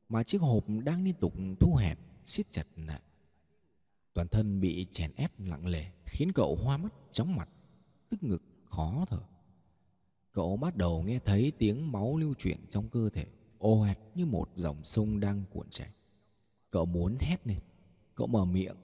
Mà 0.08 0.22
chiếc 0.22 0.40
hộp 0.40 0.64
đang 0.84 1.04
liên 1.04 1.14
tục 1.20 1.34
thu 1.60 1.74
hẹp, 1.74 1.98
siết 2.26 2.52
chặt 2.52 2.66
lại 2.76 3.00
toàn 4.14 4.28
thân 4.28 4.60
bị 4.60 4.86
chèn 4.92 5.12
ép 5.16 5.40
nặng 5.40 5.66
lề, 5.66 5.86
khiến 6.04 6.32
cậu 6.32 6.56
hoa 6.56 6.76
mắt, 6.76 6.92
chóng 7.12 7.36
mặt, 7.36 7.48
tức 8.08 8.22
ngực, 8.22 8.42
khó 8.64 9.04
thở. 9.08 9.20
Cậu 10.32 10.56
bắt 10.56 10.76
đầu 10.76 11.02
nghe 11.02 11.18
thấy 11.18 11.52
tiếng 11.58 11.92
máu 11.92 12.16
lưu 12.16 12.34
chuyển 12.38 12.58
trong 12.70 12.88
cơ 12.88 13.08
thể 13.10 13.26
ồ 13.62 13.80
ạt 13.80 13.98
như 14.14 14.26
một 14.26 14.48
dòng 14.54 14.84
sông 14.84 15.20
đang 15.20 15.44
cuộn 15.50 15.70
chảy. 15.70 15.90
Cậu 16.70 16.86
muốn 16.86 17.16
hét 17.20 17.46
lên. 17.46 17.58
Cậu 18.14 18.26
mở 18.26 18.44
miệng. 18.44 18.76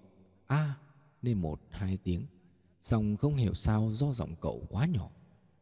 A 0.47 0.57
à, 0.57 0.79
nên 1.23 1.39
một 1.39 1.61
hai 1.71 1.97
tiếng. 1.97 2.27
Xong 2.83 3.17
không 3.17 3.37
hiểu 3.37 3.55
sao 3.55 3.91
do 3.93 4.13
giọng 4.13 4.35
cậu 4.41 4.67
quá 4.71 4.87
nhỏ. 4.87 5.11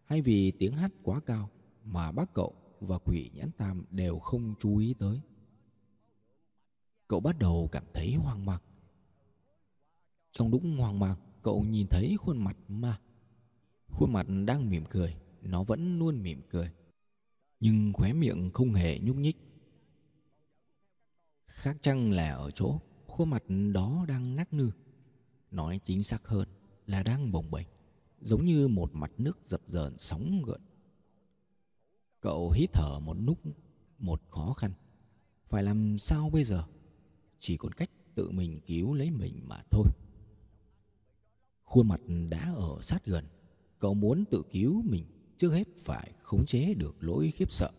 Hay 0.04 0.22
vì 0.22 0.50
tiếng 0.50 0.76
hát 0.76 0.90
quá 1.02 1.20
cao 1.26 1.50
mà 1.84 2.12
bác 2.12 2.34
cậu 2.34 2.54
và 2.80 2.98
quỷ 2.98 3.30
nhãn 3.34 3.50
tam 3.52 3.84
đều 3.90 4.18
không 4.18 4.54
chú 4.60 4.76
ý 4.76 4.94
tới. 4.94 5.20
Cậu 7.08 7.20
bắt 7.20 7.38
đầu 7.38 7.68
cảm 7.72 7.84
thấy 7.94 8.14
hoang 8.14 8.46
mang. 8.46 8.60
Trong 10.32 10.50
lúc 10.50 10.62
hoang 10.78 10.98
mang 10.98 11.16
cậu 11.42 11.64
nhìn 11.64 11.86
thấy 11.86 12.16
khuôn 12.20 12.44
mặt 12.44 12.56
ma. 12.68 13.00
Khuôn 13.88 14.12
mặt 14.12 14.26
đang 14.46 14.70
mỉm 14.70 14.84
cười. 14.90 15.16
Nó 15.42 15.62
vẫn 15.62 15.98
luôn 15.98 16.22
mỉm 16.22 16.42
cười 16.50 16.72
nhưng 17.60 17.92
khóe 17.92 18.12
miệng 18.12 18.50
không 18.54 18.74
hề 18.74 18.98
nhúc 18.98 19.16
nhích. 19.16 19.36
Khác 21.46 21.76
chăng 21.82 22.10
là 22.10 22.32
ở 22.32 22.50
chỗ 22.50 22.80
khuôn 23.06 23.30
mặt 23.30 23.42
đó 23.72 24.04
đang 24.08 24.36
nắc 24.36 24.52
nư? 24.52 24.70
Nói 25.50 25.80
chính 25.84 26.04
xác 26.04 26.26
hơn 26.26 26.48
là 26.86 27.02
đang 27.02 27.32
bồng 27.32 27.50
bềnh, 27.50 27.66
giống 28.20 28.44
như 28.44 28.68
một 28.68 28.90
mặt 28.94 29.12
nước 29.18 29.38
dập 29.44 29.60
dờn 29.66 29.96
sóng 29.98 30.42
gợn. 30.46 30.60
Cậu 32.20 32.50
hít 32.50 32.72
thở 32.72 33.00
một 33.00 33.16
lúc, 33.20 33.38
một 33.98 34.22
khó 34.30 34.52
khăn. 34.52 34.72
Phải 35.48 35.62
làm 35.62 35.98
sao 35.98 36.30
bây 36.30 36.44
giờ? 36.44 36.64
Chỉ 37.38 37.56
còn 37.56 37.72
cách 37.72 37.90
tự 38.14 38.30
mình 38.30 38.60
cứu 38.66 38.94
lấy 38.94 39.10
mình 39.10 39.40
mà 39.48 39.62
thôi. 39.70 39.86
Khuôn 41.64 41.88
mặt 41.88 42.00
đã 42.30 42.52
ở 42.56 42.78
sát 42.80 43.04
gần, 43.04 43.24
cậu 43.78 43.94
muốn 43.94 44.24
tự 44.30 44.42
cứu 44.50 44.82
mình 44.82 45.04
trước 45.36 45.50
hết 45.50 45.68
phải 45.80 46.12
khống 46.22 46.46
chế 46.46 46.74
được 46.74 46.96
lỗi 47.00 47.32
khiếp 47.34 47.52
sợ. 47.52 47.70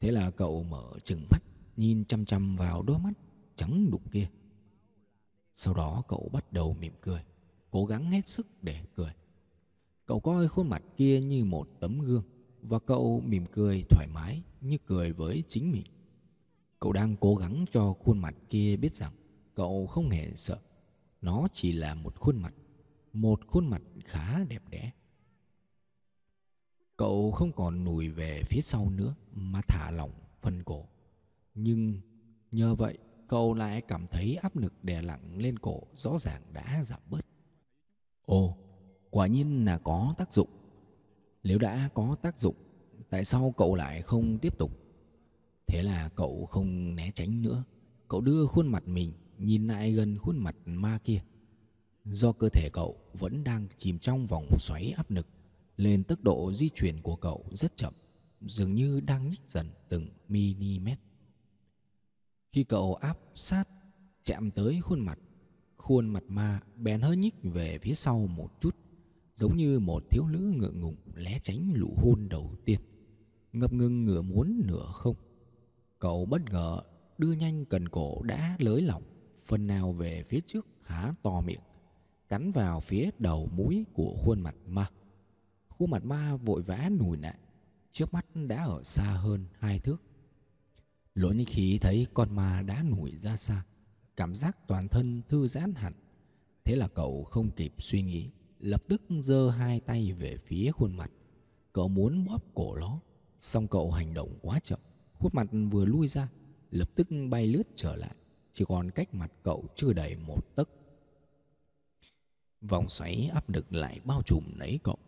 Thế 0.00 0.10
là 0.10 0.30
cậu 0.30 0.62
mở 0.62 0.92
chừng 1.04 1.26
mắt, 1.30 1.42
nhìn 1.76 2.04
chăm 2.04 2.24
chăm 2.24 2.56
vào 2.56 2.82
đôi 2.82 2.98
mắt 2.98 3.12
trắng 3.56 3.90
đục 3.90 4.12
kia. 4.12 4.28
Sau 5.54 5.74
đó 5.74 6.02
cậu 6.08 6.30
bắt 6.32 6.52
đầu 6.52 6.76
mỉm 6.80 6.92
cười, 7.00 7.20
cố 7.70 7.84
gắng 7.84 8.10
hết 8.10 8.28
sức 8.28 8.46
để 8.62 8.80
cười. 8.94 9.12
Cậu 10.06 10.20
coi 10.20 10.48
khuôn 10.48 10.68
mặt 10.68 10.82
kia 10.96 11.20
như 11.20 11.44
một 11.44 11.68
tấm 11.80 12.00
gương 12.00 12.24
và 12.62 12.78
cậu 12.78 13.20
mỉm 13.20 13.46
cười 13.52 13.82
thoải 13.90 14.06
mái 14.06 14.42
như 14.60 14.78
cười 14.86 15.12
với 15.12 15.42
chính 15.48 15.72
mình. 15.72 15.84
Cậu 16.80 16.92
đang 16.92 17.16
cố 17.16 17.34
gắng 17.34 17.64
cho 17.70 17.92
khuôn 17.92 18.18
mặt 18.18 18.34
kia 18.50 18.76
biết 18.76 18.94
rằng 18.94 19.12
cậu 19.54 19.86
không 19.86 20.10
hề 20.10 20.30
sợ. 20.36 20.58
Nó 21.22 21.48
chỉ 21.52 21.72
là 21.72 21.94
một 21.94 22.20
khuôn 22.20 22.36
mặt, 22.36 22.54
một 23.12 23.40
khuôn 23.46 23.66
mặt 23.66 23.82
khá 24.04 24.44
đẹp 24.44 24.62
đẽ 24.70 24.92
cậu 27.02 27.30
không 27.30 27.52
còn 27.52 27.84
lùi 27.84 28.08
về 28.08 28.42
phía 28.46 28.60
sau 28.60 28.90
nữa 28.90 29.14
mà 29.32 29.60
thả 29.68 29.90
lỏng 29.90 30.10
phần 30.42 30.62
cổ 30.62 30.84
nhưng 31.54 32.00
nhờ 32.52 32.74
vậy 32.74 32.98
cậu 33.28 33.54
lại 33.54 33.80
cảm 33.80 34.06
thấy 34.10 34.36
áp 34.36 34.56
lực 34.56 34.84
đè 34.84 35.02
nặng 35.02 35.38
lên 35.38 35.58
cổ 35.58 35.80
rõ 35.96 36.18
ràng 36.18 36.42
đã 36.52 36.84
giảm 36.84 37.00
bớt 37.10 37.26
Ồ, 38.26 38.56
quả 39.10 39.26
nhiên 39.26 39.64
là 39.64 39.78
có 39.78 40.14
tác 40.18 40.32
dụng. 40.32 40.48
Nếu 41.42 41.58
đã 41.58 41.88
có 41.94 42.16
tác 42.22 42.38
dụng, 42.38 42.54
tại 43.10 43.24
sao 43.24 43.54
cậu 43.56 43.74
lại 43.74 44.02
không 44.02 44.38
tiếp 44.38 44.58
tục? 44.58 44.70
Thế 45.66 45.82
là 45.82 46.08
cậu 46.08 46.46
không 46.46 46.94
né 46.94 47.10
tránh 47.14 47.42
nữa. 47.42 47.64
Cậu 48.08 48.20
đưa 48.20 48.46
khuôn 48.46 48.68
mặt 48.68 48.88
mình 48.88 49.12
nhìn 49.38 49.66
lại 49.66 49.92
gần 49.92 50.18
khuôn 50.18 50.38
mặt 50.38 50.56
ma 50.64 50.98
kia. 51.04 51.20
Do 52.04 52.32
cơ 52.32 52.48
thể 52.48 52.68
cậu 52.72 52.96
vẫn 53.12 53.44
đang 53.44 53.68
chìm 53.78 53.98
trong 53.98 54.26
vòng 54.26 54.46
xoáy 54.58 54.94
áp 54.96 55.10
lực, 55.10 55.26
nên 55.82 56.04
tốc 56.04 56.22
độ 56.22 56.52
di 56.52 56.68
chuyển 56.68 57.02
của 57.02 57.16
cậu 57.16 57.44
rất 57.52 57.76
chậm, 57.76 57.94
dường 58.40 58.74
như 58.74 59.00
đang 59.00 59.30
nhích 59.30 59.40
dần 59.48 59.66
từng 59.88 60.08
mm. 60.28 60.88
Khi 62.52 62.64
cậu 62.64 62.94
áp 62.94 63.18
sát 63.34 63.68
chạm 64.24 64.50
tới 64.50 64.80
khuôn 64.80 65.00
mặt, 65.00 65.18
khuôn 65.76 66.08
mặt 66.08 66.24
ma 66.28 66.60
bèn 66.76 67.00
hơi 67.00 67.16
nhích 67.16 67.34
về 67.42 67.78
phía 67.78 67.94
sau 67.94 68.26
một 68.26 68.60
chút, 68.60 68.76
giống 69.36 69.56
như 69.56 69.78
một 69.78 70.02
thiếu 70.10 70.26
nữ 70.26 70.38
ngượng 70.38 70.80
ngùng 70.80 70.96
lé 71.14 71.38
tránh 71.42 71.72
lũ 71.74 71.94
hôn 71.96 72.28
đầu 72.28 72.54
tiên, 72.64 72.80
ngập 73.52 73.72
ngừng 73.72 74.06
nửa 74.06 74.22
muốn 74.22 74.62
nửa 74.66 74.86
không. 74.94 75.16
Cậu 75.98 76.24
bất 76.24 76.42
ngờ 76.50 76.80
đưa 77.18 77.32
nhanh 77.32 77.64
cần 77.64 77.88
cổ 77.88 78.22
đã 78.22 78.56
lới 78.58 78.82
lỏng, 78.82 79.02
phần 79.44 79.66
nào 79.66 79.92
về 79.92 80.22
phía 80.22 80.40
trước 80.46 80.66
há 80.82 81.14
to 81.22 81.40
miệng, 81.40 81.60
cắn 82.28 82.52
vào 82.52 82.80
phía 82.80 83.10
đầu 83.18 83.48
mũi 83.56 83.84
của 83.92 84.16
khuôn 84.24 84.40
mặt 84.40 84.54
ma. 84.66 84.90
Khuôn 85.82 85.90
mặt 85.90 86.04
ma 86.04 86.36
vội 86.36 86.62
vã 86.62 86.90
nùi 86.98 87.16
lại, 87.16 87.38
trước 87.92 88.14
mắt 88.14 88.26
đã 88.34 88.64
ở 88.64 88.82
xa 88.82 89.02
hơn 89.02 89.46
hai 89.58 89.78
thước. 89.78 90.02
Lỗ 91.14 91.28
như 91.30 91.44
khí 91.46 91.78
thấy 91.80 92.06
con 92.14 92.36
ma 92.36 92.62
đã 92.62 92.82
nổi 92.82 93.10
ra 93.16 93.36
xa, 93.36 93.64
cảm 94.16 94.34
giác 94.34 94.68
toàn 94.68 94.88
thân 94.88 95.22
thư 95.28 95.46
giãn 95.46 95.74
hẳn. 95.74 95.92
Thế 96.64 96.76
là 96.76 96.88
cậu 96.88 97.24
không 97.24 97.50
kịp 97.50 97.74
suy 97.78 98.02
nghĩ, 98.02 98.30
lập 98.60 98.82
tức 98.88 99.02
giơ 99.20 99.50
hai 99.50 99.80
tay 99.80 100.12
về 100.12 100.36
phía 100.36 100.72
khuôn 100.72 100.96
mặt. 100.96 101.10
Cậu 101.72 101.88
muốn 101.88 102.24
bóp 102.24 102.54
cổ 102.54 102.76
nó, 102.76 103.00
song 103.40 103.68
cậu 103.68 103.90
hành 103.90 104.14
động 104.14 104.38
quá 104.42 104.60
chậm. 104.64 104.80
Khuôn 105.18 105.32
mặt 105.34 105.46
vừa 105.70 105.84
lui 105.84 106.08
ra, 106.08 106.28
lập 106.70 106.90
tức 106.94 107.08
bay 107.30 107.46
lướt 107.46 107.68
trở 107.76 107.96
lại, 107.96 108.14
chỉ 108.54 108.64
còn 108.68 108.90
cách 108.90 109.14
mặt 109.14 109.32
cậu 109.42 109.64
chưa 109.76 109.92
đầy 109.92 110.16
một 110.16 110.56
tấc. 110.56 110.68
Vòng 112.60 112.88
xoáy 112.88 113.30
áp 113.34 113.50
lực 113.50 113.72
lại 113.72 114.00
bao 114.04 114.22
trùm 114.22 114.44
lấy 114.56 114.80
cậu, 114.84 114.98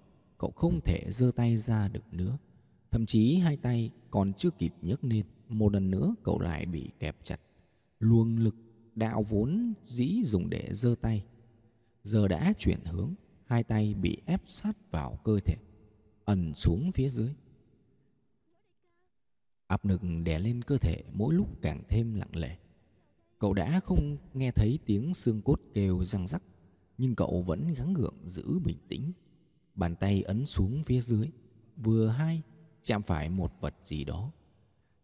cậu 0.44 0.50
không 0.50 0.80
thể 0.80 1.04
giơ 1.10 1.30
tay 1.36 1.56
ra 1.56 1.88
được 1.88 2.14
nữa. 2.14 2.38
Thậm 2.90 3.06
chí 3.06 3.36
hai 3.36 3.56
tay 3.56 3.90
còn 4.10 4.32
chưa 4.38 4.50
kịp 4.50 4.74
nhấc 4.82 5.04
lên, 5.04 5.26
một 5.48 5.72
lần 5.72 5.90
nữa 5.90 6.14
cậu 6.24 6.40
lại 6.40 6.66
bị 6.66 6.90
kẹp 6.98 7.16
chặt. 7.24 7.40
Luồng 7.98 8.38
lực 8.38 8.54
đạo 8.94 9.22
vốn 9.22 9.72
dĩ 9.84 10.22
dùng 10.24 10.50
để 10.50 10.68
giơ 10.72 10.94
tay, 11.00 11.24
giờ 12.02 12.28
đã 12.28 12.52
chuyển 12.58 12.78
hướng, 12.84 13.14
hai 13.46 13.62
tay 13.64 13.94
bị 13.94 14.18
ép 14.26 14.42
sát 14.46 14.90
vào 14.90 15.18
cơ 15.24 15.38
thể, 15.44 15.56
ẩn 16.24 16.54
xuống 16.54 16.92
phía 16.92 17.10
dưới. 17.10 17.34
Áp 19.66 19.84
lực 19.84 20.00
đè 20.24 20.38
lên 20.38 20.62
cơ 20.62 20.78
thể 20.78 21.02
mỗi 21.12 21.34
lúc 21.34 21.62
càng 21.62 21.82
thêm 21.88 22.14
lặng 22.14 22.36
lẽ. 22.36 22.58
Cậu 23.38 23.54
đã 23.54 23.80
không 23.80 24.16
nghe 24.34 24.50
thấy 24.50 24.78
tiếng 24.86 25.14
xương 25.14 25.42
cốt 25.42 25.60
kêu 25.74 26.04
răng 26.04 26.26
rắc, 26.26 26.42
nhưng 26.98 27.14
cậu 27.14 27.42
vẫn 27.42 27.74
gắng 27.76 27.94
gượng 27.94 28.16
giữ 28.26 28.58
bình 28.58 28.78
tĩnh. 28.88 29.12
Bàn 29.74 29.96
tay 29.96 30.22
ấn 30.22 30.46
xuống 30.46 30.82
phía 30.84 31.00
dưới, 31.00 31.30
vừa 31.76 32.08
hay 32.08 32.42
chạm 32.84 33.02
phải 33.02 33.30
một 33.30 33.52
vật 33.60 33.74
gì 33.84 34.04
đó. 34.04 34.30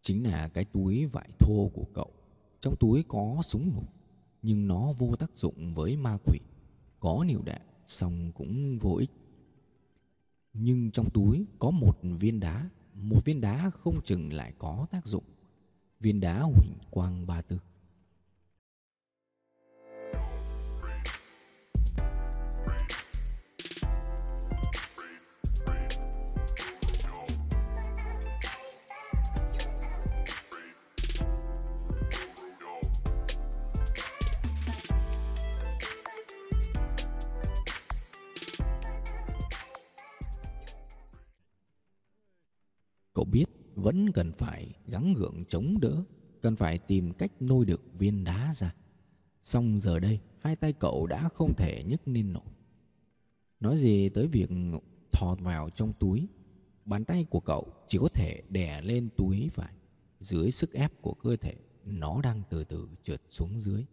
Chính 0.01 0.23
là 0.23 0.47
cái 0.47 0.65
túi 0.65 1.05
vải 1.05 1.29
thô 1.39 1.71
của 1.73 1.85
cậu. 1.93 2.11
Trong 2.59 2.75
túi 2.79 3.03
có 3.07 3.39
súng 3.43 3.73
ngục, 3.73 3.93
nhưng 4.41 4.67
nó 4.67 4.91
vô 4.91 5.15
tác 5.15 5.37
dụng 5.37 5.73
với 5.73 5.95
ma 5.95 6.17
quỷ. 6.25 6.39
Có 6.99 7.23
nhiều 7.27 7.41
đạn, 7.45 7.61
xong 7.87 8.31
cũng 8.31 8.77
vô 8.77 8.95
ích. 8.95 9.11
Nhưng 10.53 10.91
trong 10.91 11.09
túi 11.09 11.45
có 11.59 11.71
một 11.71 11.97
viên 12.01 12.39
đá 12.39 12.69
một 13.01 13.25
viên 13.25 13.41
đá 13.41 13.69
không 13.69 14.01
chừng 14.05 14.33
lại 14.33 14.53
có 14.57 14.85
tác 14.91 15.05
dụng. 15.05 15.23
Viên 15.99 16.19
đá 16.19 16.41
huỳnh 16.41 16.73
quang 16.89 17.27
ba 17.27 17.41
tư. 17.41 17.59
Vẫn 43.91 44.11
cần 44.11 44.31
phải 44.31 44.73
gắng 44.87 45.13
gượng 45.13 45.43
chống 45.49 45.77
đỡ, 45.81 46.03
cần 46.41 46.55
phải 46.55 46.77
tìm 46.77 47.13
cách 47.13 47.31
nôi 47.39 47.65
được 47.65 47.81
viên 47.97 48.23
đá 48.23 48.51
ra. 48.53 48.75
Xong 49.43 49.79
giờ 49.79 49.99
đây, 49.99 50.19
hai 50.39 50.55
tay 50.55 50.73
cậu 50.73 51.07
đã 51.07 51.29
không 51.29 51.53
thể 51.57 51.83
nhấc 51.87 52.07
lên 52.07 52.33
nổi. 52.33 52.53
Nói 53.59 53.77
gì 53.77 54.09
tới 54.09 54.27
việc 54.27 54.49
thò 55.11 55.35
vào 55.35 55.69
trong 55.69 55.93
túi, 55.99 56.27
bàn 56.85 57.05
tay 57.05 57.25
của 57.29 57.39
cậu 57.39 57.73
chỉ 57.87 57.97
có 57.97 58.07
thể 58.13 58.43
đè 58.49 58.81
lên 58.81 59.09
túi 59.17 59.49
phải. 59.51 59.73
Dưới 60.19 60.51
sức 60.51 60.73
ép 60.73 61.01
của 61.01 61.13
cơ 61.13 61.35
thể, 61.35 61.55
nó 61.85 62.21
đang 62.21 62.43
từ 62.49 62.63
từ 62.63 62.89
trượt 63.03 63.21
xuống 63.29 63.59
dưới. 63.59 63.85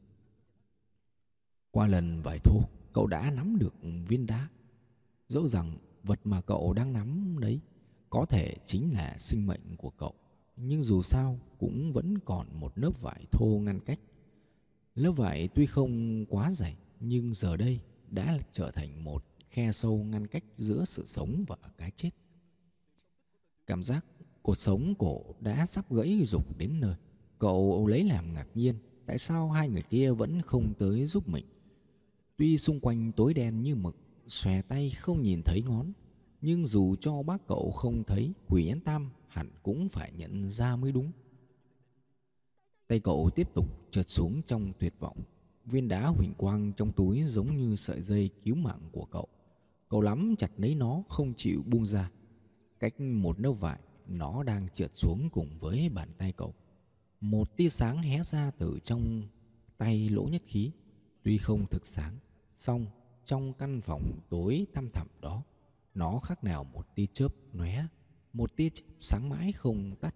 Qua 1.70 1.87
lần 1.87 2.22
vải 2.22 2.38
thô, 2.38 2.61
cậu 2.92 3.06
đã 3.06 3.30
nắm 3.30 3.58
được 3.58 3.74
viên 4.08 4.26
đá. 4.26 4.48
Dẫu 5.28 5.46
rằng 5.48 5.78
vật 6.02 6.20
mà 6.24 6.40
cậu 6.40 6.72
đang 6.72 6.92
nắm 6.92 7.37
đấy 7.40 7.61
có 8.10 8.26
thể 8.26 8.54
chính 8.66 8.94
là 8.94 9.14
sinh 9.18 9.46
mệnh 9.46 9.76
của 9.76 9.90
cậu. 9.90 10.14
Nhưng 10.56 10.82
dù 10.82 11.02
sao, 11.02 11.38
cũng 11.58 11.92
vẫn 11.92 12.18
còn 12.18 12.46
một 12.60 12.78
lớp 12.78 13.00
vải 13.00 13.26
thô 13.30 13.46
ngăn 13.46 13.80
cách. 13.80 14.00
Lớp 14.94 15.12
vải 15.12 15.48
tuy 15.48 15.66
không 15.66 16.24
quá 16.26 16.50
dày, 16.50 16.76
nhưng 17.00 17.34
giờ 17.34 17.56
đây 17.56 17.80
đã 18.10 18.38
trở 18.52 18.70
thành 18.70 19.04
một 19.04 19.24
khe 19.50 19.72
sâu 19.72 20.04
ngăn 20.04 20.26
cách 20.26 20.44
giữa 20.58 20.84
sự 20.84 21.06
sống 21.06 21.40
và 21.46 21.56
cái 21.78 21.90
chết. 21.96 22.10
Cảm 23.66 23.82
giác 23.82 24.04
cuộc 24.42 24.56
sống 24.56 24.94
cổ 24.98 25.22
đã 25.40 25.66
sắp 25.66 25.92
gãy 25.92 26.22
rục 26.26 26.58
đến 26.58 26.80
nơi. 26.80 26.94
Cậu 27.38 27.86
lấy 27.86 28.04
làm 28.04 28.34
ngạc 28.34 28.46
nhiên, 28.54 28.74
tại 29.06 29.18
sao 29.18 29.50
hai 29.50 29.68
người 29.68 29.82
kia 29.82 30.10
vẫn 30.10 30.42
không 30.42 30.74
tới 30.78 31.06
giúp 31.06 31.28
mình? 31.28 31.44
Tuy 32.36 32.58
xung 32.58 32.80
quanh 32.80 33.12
tối 33.12 33.34
đen 33.34 33.62
như 33.62 33.74
mực, 33.74 33.96
xòe 34.28 34.62
tay 34.62 34.90
không 34.90 35.22
nhìn 35.22 35.42
thấy 35.44 35.62
ngón 35.62 35.92
nhưng 36.40 36.66
dù 36.66 36.96
cho 36.96 37.22
bác 37.22 37.46
cậu 37.46 37.70
không 37.70 38.05
thấy, 38.05 38.33
Quỷ 38.48 38.66
Yến 38.66 38.81
Tam 38.81 39.11
hẳn 39.29 39.51
cũng 39.62 39.88
phải 39.88 40.12
nhận 40.16 40.51
ra 40.51 40.77
mới 40.77 40.92
đúng. 40.92 41.12
Tay 42.87 43.01
cậu 43.01 43.31
tiếp 43.35 43.55
tục 43.55 43.90
trượt 43.90 44.09
xuống 44.09 44.42
trong 44.46 44.72
tuyệt 44.79 44.94
vọng. 44.98 45.18
Viên 45.64 45.88
đá 45.88 46.07
huỳnh 46.07 46.35
quang 46.35 46.72
trong 46.72 46.92
túi 46.92 47.22
giống 47.22 47.57
như 47.57 47.77
sợi 47.77 48.03
dây 48.03 48.31
cứu 48.44 48.55
mạng 48.55 48.81
của 48.92 49.05
cậu. 49.05 49.29
Cậu 49.88 50.01
lắm 50.01 50.35
chặt 50.38 50.51
lấy 50.57 50.74
nó, 50.74 51.03
không 51.09 51.35
chịu 51.37 51.62
buông 51.66 51.87
ra. 51.87 52.11
Cách 52.81 53.01
một 53.01 53.40
nâu 53.40 53.53
vải, 53.53 53.81
Nó 54.07 54.42
đang 54.42 54.68
trượt 54.74 54.90
xuống 54.94 55.31
cùng 55.31 55.59
với 55.59 55.88
bàn 55.88 56.09
tay 56.18 56.33
cậu. 56.33 56.55
Một 57.20 57.57
tia 57.57 57.68
sáng 57.68 57.98
hé 57.98 58.22
ra 58.24 58.51
từ 58.51 58.79
trong 58.85 59.22
tay 59.79 60.09
lỗ 60.09 60.22
nhất 60.22 60.42
khí. 60.46 60.70
Tuy 61.22 61.38
không 61.38 61.66
thực 61.66 61.87
sáng, 61.87 62.16
song 62.57 62.87
trong 63.24 63.53
căn 63.53 63.81
phòng 63.81 64.20
tối 64.31 64.66
tăm 64.74 64.90
thẳm 64.90 65.07
đó 65.20 65.42
nó 65.94 66.18
khác 66.18 66.44
nào 66.44 66.64
một 66.64 66.94
tia 66.94 67.07
chớp 67.07 67.35
lóe, 67.53 67.87
một 68.33 68.57
tia 68.57 68.68
chớp 68.68 68.85
sáng 69.01 69.29
mãi 69.29 69.53
không 69.53 69.96
tắt. 70.01 70.14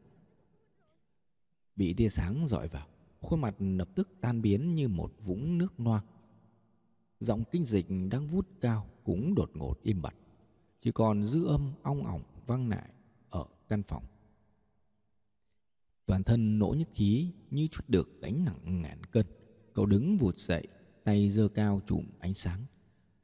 Bị 1.76 1.94
tia 1.94 2.08
sáng 2.08 2.46
dọi 2.46 2.68
vào, 2.68 2.86
khuôn 3.20 3.40
mặt 3.40 3.54
lập 3.58 3.88
tức 3.94 4.08
tan 4.20 4.42
biến 4.42 4.74
như 4.74 4.88
một 4.88 5.12
vũng 5.20 5.58
nước 5.58 5.80
loang. 5.80 6.04
Giọng 7.20 7.44
kinh 7.52 7.64
dịch 7.64 7.86
đang 8.10 8.26
vút 8.26 8.48
cao 8.60 8.86
cũng 9.04 9.34
đột 9.34 9.50
ngột 9.54 9.82
im 9.82 10.02
bặt, 10.02 10.14
chỉ 10.80 10.92
còn 10.92 11.24
dư 11.24 11.46
âm 11.46 11.72
ong 11.82 12.04
ỏng 12.04 12.22
vang 12.46 12.68
lại 12.68 12.90
ở 13.30 13.44
căn 13.68 13.82
phòng. 13.82 14.04
Toàn 16.06 16.22
thân 16.22 16.58
nỗ 16.58 16.74
nhất 16.78 16.88
khí 16.94 17.30
như 17.50 17.68
chút 17.70 17.84
được 17.88 18.08
gánh 18.22 18.44
nặng 18.44 18.82
ngàn 18.82 19.04
cân. 19.04 19.26
Cậu 19.74 19.86
đứng 19.86 20.16
vụt 20.16 20.36
dậy, 20.36 20.66
tay 21.04 21.30
giơ 21.30 21.48
cao 21.48 21.80
chùm 21.86 22.04
ánh 22.18 22.34
sáng 22.34 22.64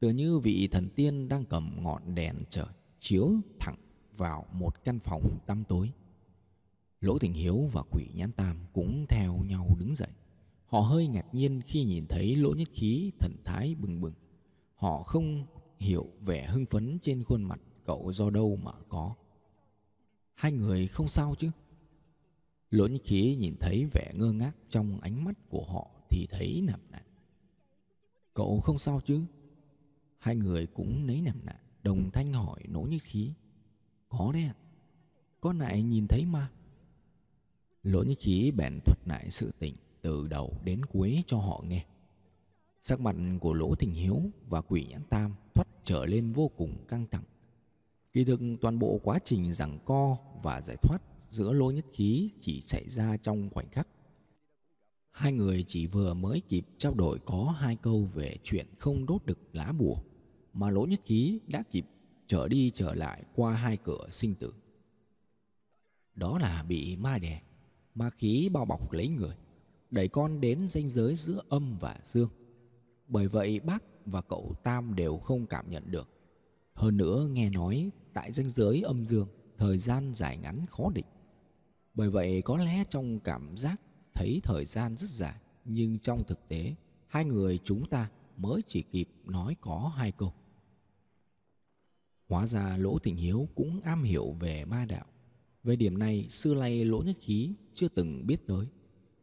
tựa 0.01 0.11
như 0.11 0.39
vị 0.39 0.69
thần 0.69 0.89
tiên 0.89 1.29
đang 1.29 1.45
cầm 1.45 1.77
ngọn 1.83 2.15
đèn 2.15 2.37
trời 2.51 2.67
chiếu 2.99 3.33
thẳng 3.61 3.77
vào 4.17 4.47
một 4.53 4.85
căn 4.85 4.99
phòng 4.99 5.39
tăm 5.47 5.65
tối. 5.65 5.93
Lỗ 7.01 7.19
Thịnh 7.19 7.33
Hiếu 7.35 7.69
và 7.73 7.83
Quỷ 7.91 8.05
Nhãn 8.15 8.33
Tam 8.33 8.57
cũng 8.73 9.07
theo 9.09 9.37
nhau 9.45 9.77
đứng 9.79 9.95
dậy. 9.95 10.09
Họ 10.67 10.81
hơi 10.81 11.07
ngạc 11.07 11.35
nhiên 11.35 11.61
khi 11.67 11.85
nhìn 11.85 12.07
thấy 12.07 12.37
Lỗ 12.37 12.55
Nhất 12.55 12.69
Khí 12.73 13.11
thần 13.21 13.37
thái 13.45 13.75
bừng 13.75 14.01
bừng. 14.01 14.15
Họ 14.75 15.03
không 15.03 15.47
hiểu 15.79 16.07
vẻ 16.21 16.47
hưng 16.47 16.67
phấn 16.67 16.99
trên 17.03 17.25
khuôn 17.25 17.43
mặt 17.43 17.61
cậu 17.85 18.13
do 18.13 18.31
đâu 18.31 18.59
mà 18.63 18.73
có. 18.89 19.15
Hai 20.35 20.53
người 20.53 20.87
không 20.87 21.09
sao 21.09 21.35
chứ? 21.39 21.51
Lỗ 22.71 22.87
Nhất 22.87 23.03
Khí 23.05 23.37
nhìn 23.37 23.57
thấy 23.61 23.87
vẻ 23.93 24.13
ngơ 24.15 24.33
ngác 24.33 24.57
trong 24.69 25.01
ánh 25.01 25.25
mắt 25.25 25.35
của 25.49 25.65
họ 25.65 25.91
thì 26.11 26.27
thấy 26.31 26.63
nằm 26.65 26.81
nặng. 26.91 27.07
Cậu 28.35 28.61
không 28.61 28.79
sao 28.79 29.01
chứ? 29.05 29.21
Hai 30.19 30.37
người 30.37 30.67
cũng 30.67 31.07
nấy 31.07 31.21
nằm 31.21 31.47
nạ 31.47 31.61
Đồng 31.83 32.11
thanh 32.11 32.33
hỏi 32.33 32.61
nỗ 32.69 32.81
như 32.81 32.99
khí 33.03 33.33
Có 34.09 34.31
đấy 34.33 34.43
ạ 34.43 34.55
Con 35.41 35.59
lại 35.59 35.83
nhìn 35.83 36.07
thấy 36.09 36.25
ma 36.25 36.51
Lỗ 37.83 38.03
như 38.03 38.15
khí 38.19 38.51
bèn 38.51 38.81
thuật 38.85 38.99
lại 39.05 39.31
sự 39.31 39.53
tình 39.59 39.75
Từ 40.03 40.29
đầu 40.29 40.53
đến 40.65 40.85
cuối 40.85 41.25
cho 41.27 41.39
họ 41.39 41.65
nghe 41.67 41.87
Sắc 42.83 43.01
mặt 43.01 43.17
của 43.41 43.53
Lỗ 43.53 43.75
Thình 43.75 43.93
Hiếu 43.93 44.23
và 44.49 44.61
quỷ 44.61 44.87
nhãn 44.91 45.03
tam 45.05 45.35
thoát 45.55 45.69
trở 45.85 46.07
lên 46.07 46.33
vô 46.33 46.49
cùng 46.57 46.85
căng 46.89 47.07
thẳng. 47.11 47.25
Kỳ 48.13 48.25
thực 48.25 48.41
toàn 48.61 48.79
bộ 48.79 49.01
quá 49.03 49.19
trình 49.25 49.55
giằng 49.55 49.79
co 49.85 50.17
và 50.43 50.61
giải 50.61 50.77
thoát 50.83 50.99
giữa 51.31 51.53
Lỗ 51.53 51.71
Nhất 51.71 51.85
Khí 51.93 52.31
chỉ 52.41 52.63
xảy 52.67 52.89
ra 52.89 53.17
trong 53.17 53.51
khoảnh 53.51 53.71
khắc. 53.71 53.88
Hai 55.19 55.33
người 55.33 55.65
chỉ 55.69 55.87
vừa 55.87 56.15
mới 56.15 56.43
kịp 56.49 56.67
trao 56.77 56.95
đổi 56.95 57.19
có 57.19 57.55
hai 57.59 57.77
câu 57.77 58.09
về 58.15 58.37
chuyện 58.45 58.67
không 58.79 59.07
đốt 59.07 59.27
được 59.27 59.39
lá 59.53 59.73
bùa 59.73 59.97
mà 60.53 60.71
Lỗ 60.71 60.87
Nhất 60.87 61.01
Khí 61.05 61.41
đã 61.47 61.63
kịp 61.71 61.87
trở 62.27 62.49
đi 62.49 62.73
trở 62.75 62.95
lại 62.95 63.23
qua 63.35 63.55
hai 63.55 63.77
cửa 63.77 64.07
sinh 64.11 64.35
tử. 64.35 64.55
Đó 66.15 66.39
là 66.39 66.65
bị 66.69 66.97
ma 66.97 67.19
đè, 67.19 67.43
ma 67.95 68.11
khí 68.11 68.49
bao 68.53 68.65
bọc 68.65 68.93
lấy 68.93 69.09
người, 69.09 69.37
đẩy 69.91 70.09
con 70.09 70.41
đến 70.41 70.69
ranh 70.69 70.89
giới 70.89 71.15
giữa 71.15 71.43
âm 71.49 71.77
và 71.81 71.97
dương 72.05 72.31
bởi 73.09 73.29
vậy 73.29 73.61
bác 73.61 73.83
và 74.07 74.21
cậu 74.21 74.55
Tam 74.63 74.95
đều 74.95 75.17
không 75.17 75.47
cảm 75.47 75.71
nhận 75.71 75.91
được. 75.91 76.09
Hơn 76.75 76.97
nữa 76.97 77.29
nghe 77.31 77.51
nói 77.51 77.91
tại 78.13 78.33
ranh 78.33 78.51
giới 78.51 78.83
âm 78.83 79.05
dương, 79.05 79.29
thời 79.57 79.79
gian 79.79 80.15
dài 80.15 80.37
ngắn 80.37 80.67
khó 80.67 80.91
định. 80.95 81.07
Bởi 81.95 82.11
vậy 82.11 82.43
có 82.43 82.57
lẽ 82.57 82.85
trong 82.89 83.21
cảm 83.21 83.57
giác 83.57 83.81
thấy 84.19 84.41
thời 84.45 84.65
gian 84.65 84.97
rất 84.97 85.11
dài, 85.11 85.35
nhưng 85.65 85.99
trong 85.99 86.25
thực 86.25 86.49
tế 86.49 86.75
hai 87.07 87.25
người 87.25 87.59
chúng 87.65 87.87
ta 87.87 88.11
mới 88.37 88.63
chỉ 88.67 88.83
kịp 88.83 89.09
nói 89.25 89.57
có 89.61 89.93
hai 89.97 90.13
câu. 90.13 90.33
Hóa 92.29 92.47
ra 92.47 92.77
Lỗ 92.77 92.99
Thịnh 92.99 93.17
Hiếu 93.17 93.49
cũng 93.55 93.81
am 93.85 94.03
hiểu 94.03 94.37
về 94.41 94.65
ma 94.65 94.85
đạo. 94.85 95.07
Về 95.65 95.77
điểm 95.77 95.99
này, 95.99 96.27
xưa 96.29 96.55
nay 96.55 96.85
Lỗ 96.85 97.03
Nhất 97.03 97.17
Khí 97.21 97.55
chưa 97.75 97.89
từng 97.89 98.27
biết 98.27 98.47
tới. 98.47 98.67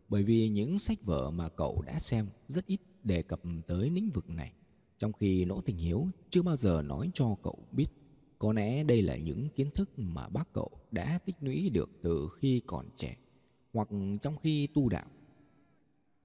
Bởi 0.09 0.23
vì 0.23 0.49
những 0.49 0.79
sách 0.79 1.03
vở 1.03 1.31
mà 1.31 1.49
cậu 1.49 1.81
đã 1.81 1.99
xem 1.99 2.27
rất 2.47 2.65
ít 2.65 2.79
đề 3.03 3.21
cập 3.21 3.41
tới 3.67 3.89
lĩnh 3.89 4.09
vực 4.09 4.29
này, 4.29 4.51
trong 4.97 5.13
khi 5.13 5.45
Lỗ 5.45 5.61
Tình 5.61 5.77
Hiếu 5.77 6.07
chưa 6.29 6.41
bao 6.41 6.55
giờ 6.55 6.81
nói 6.81 7.11
cho 7.13 7.35
cậu 7.43 7.57
biết. 7.71 7.87
Có 8.39 8.53
lẽ 8.53 8.83
đây 8.83 9.01
là 9.01 9.15
những 9.15 9.49
kiến 9.55 9.71
thức 9.71 9.99
mà 9.99 10.29
bác 10.29 10.53
cậu 10.53 10.71
đã 10.91 11.19
tích 11.25 11.35
lũy 11.41 11.69
được 11.69 11.89
từ 12.01 12.29
khi 12.39 12.61
còn 12.67 12.89
trẻ, 12.97 13.17
hoặc 13.75 13.87
trong 14.21 14.37
khi 14.37 14.67
tu 14.67 14.89
đạo. 14.89 15.05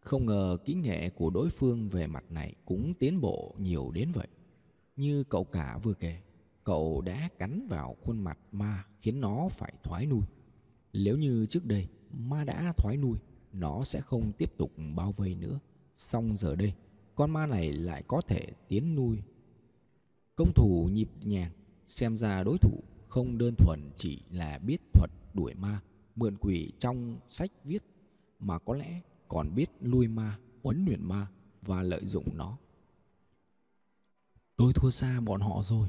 Không 0.01 0.27
ngờ 0.27 0.57
kỹ 0.65 0.75
nghệ 0.75 1.11
của 1.11 1.31
đối 1.31 1.51
phương 1.51 1.89
về 1.89 2.07
mặt 2.07 2.25
này 2.31 2.55
cũng 2.65 2.95
tiến 2.95 3.21
bộ 3.21 3.55
nhiều 3.59 3.91
đến 3.95 4.13
vậy. 4.13 4.29
Như 4.97 5.25
cậu 5.25 5.45
cả 5.45 5.79
vừa 5.83 5.95
kể, 5.95 6.21
cậu 6.65 7.01
đã 7.01 7.29
cắn 7.39 7.67
vào 7.69 7.97
khuôn 8.03 8.19
mặt 8.19 8.39
ma 8.53 8.85
khiến 9.01 9.21
nó 9.21 9.49
phải 9.51 9.73
thoái 9.83 10.07
nuôi. 10.07 10.23
Nếu 10.93 11.17
như 11.17 11.47
trước 11.47 11.67
đây 11.67 11.89
ma 12.11 12.45
đã 12.45 12.73
thoái 12.77 12.97
nuôi, 12.97 13.19
nó 13.53 13.85
sẽ 13.85 14.01
không 14.01 14.33
tiếp 14.33 14.57
tục 14.57 14.73
bao 14.97 15.13
vây 15.13 15.35
nữa. 15.35 15.59
Xong 15.97 16.37
giờ 16.37 16.57
đây, 16.57 16.75
con 17.15 17.31
ma 17.31 17.47
này 17.47 17.73
lại 17.73 18.03
có 18.09 18.21
thể 18.21 18.47
tiến 18.69 18.95
nuôi. 18.95 19.19
Công 20.37 20.53
thủ 20.55 20.89
nhịp 20.93 21.09
nhàng, 21.23 21.53
xem 21.87 22.17
ra 22.17 22.43
đối 22.43 22.59
thủ 22.59 22.83
không 23.09 23.39
đơn 23.39 23.55
thuần 23.59 23.91
chỉ 23.97 24.23
là 24.31 24.59
biết 24.59 24.81
thuật 24.93 25.11
đuổi 25.35 25.55
ma, 25.55 25.81
mượn 26.21 26.37
quỷ 26.37 26.73
trong 26.79 27.19
sách 27.29 27.51
viết, 27.65 27.83
mà 28.39 28.59
có 28.59 28.75
lẽ 28.75 29.01
còn 29.29 29.55
biết 29.55 29.71
lui 29.81 30.09
ma, 30.09 30.39
huấn 30.63 30.85
luyện 30.85 31.05
ma 31.05 31.27
và 31.63 31.83
lợi 31.83 32.07
dụng 32.07 32.37
nó. 32.37 32.59
Tôi 34.57 34.73
thua 34.73 34.91
xa 34.91 35.21
bọn 35.21 35.41
họ 35.41 35.63
rồi. 35.63 35.89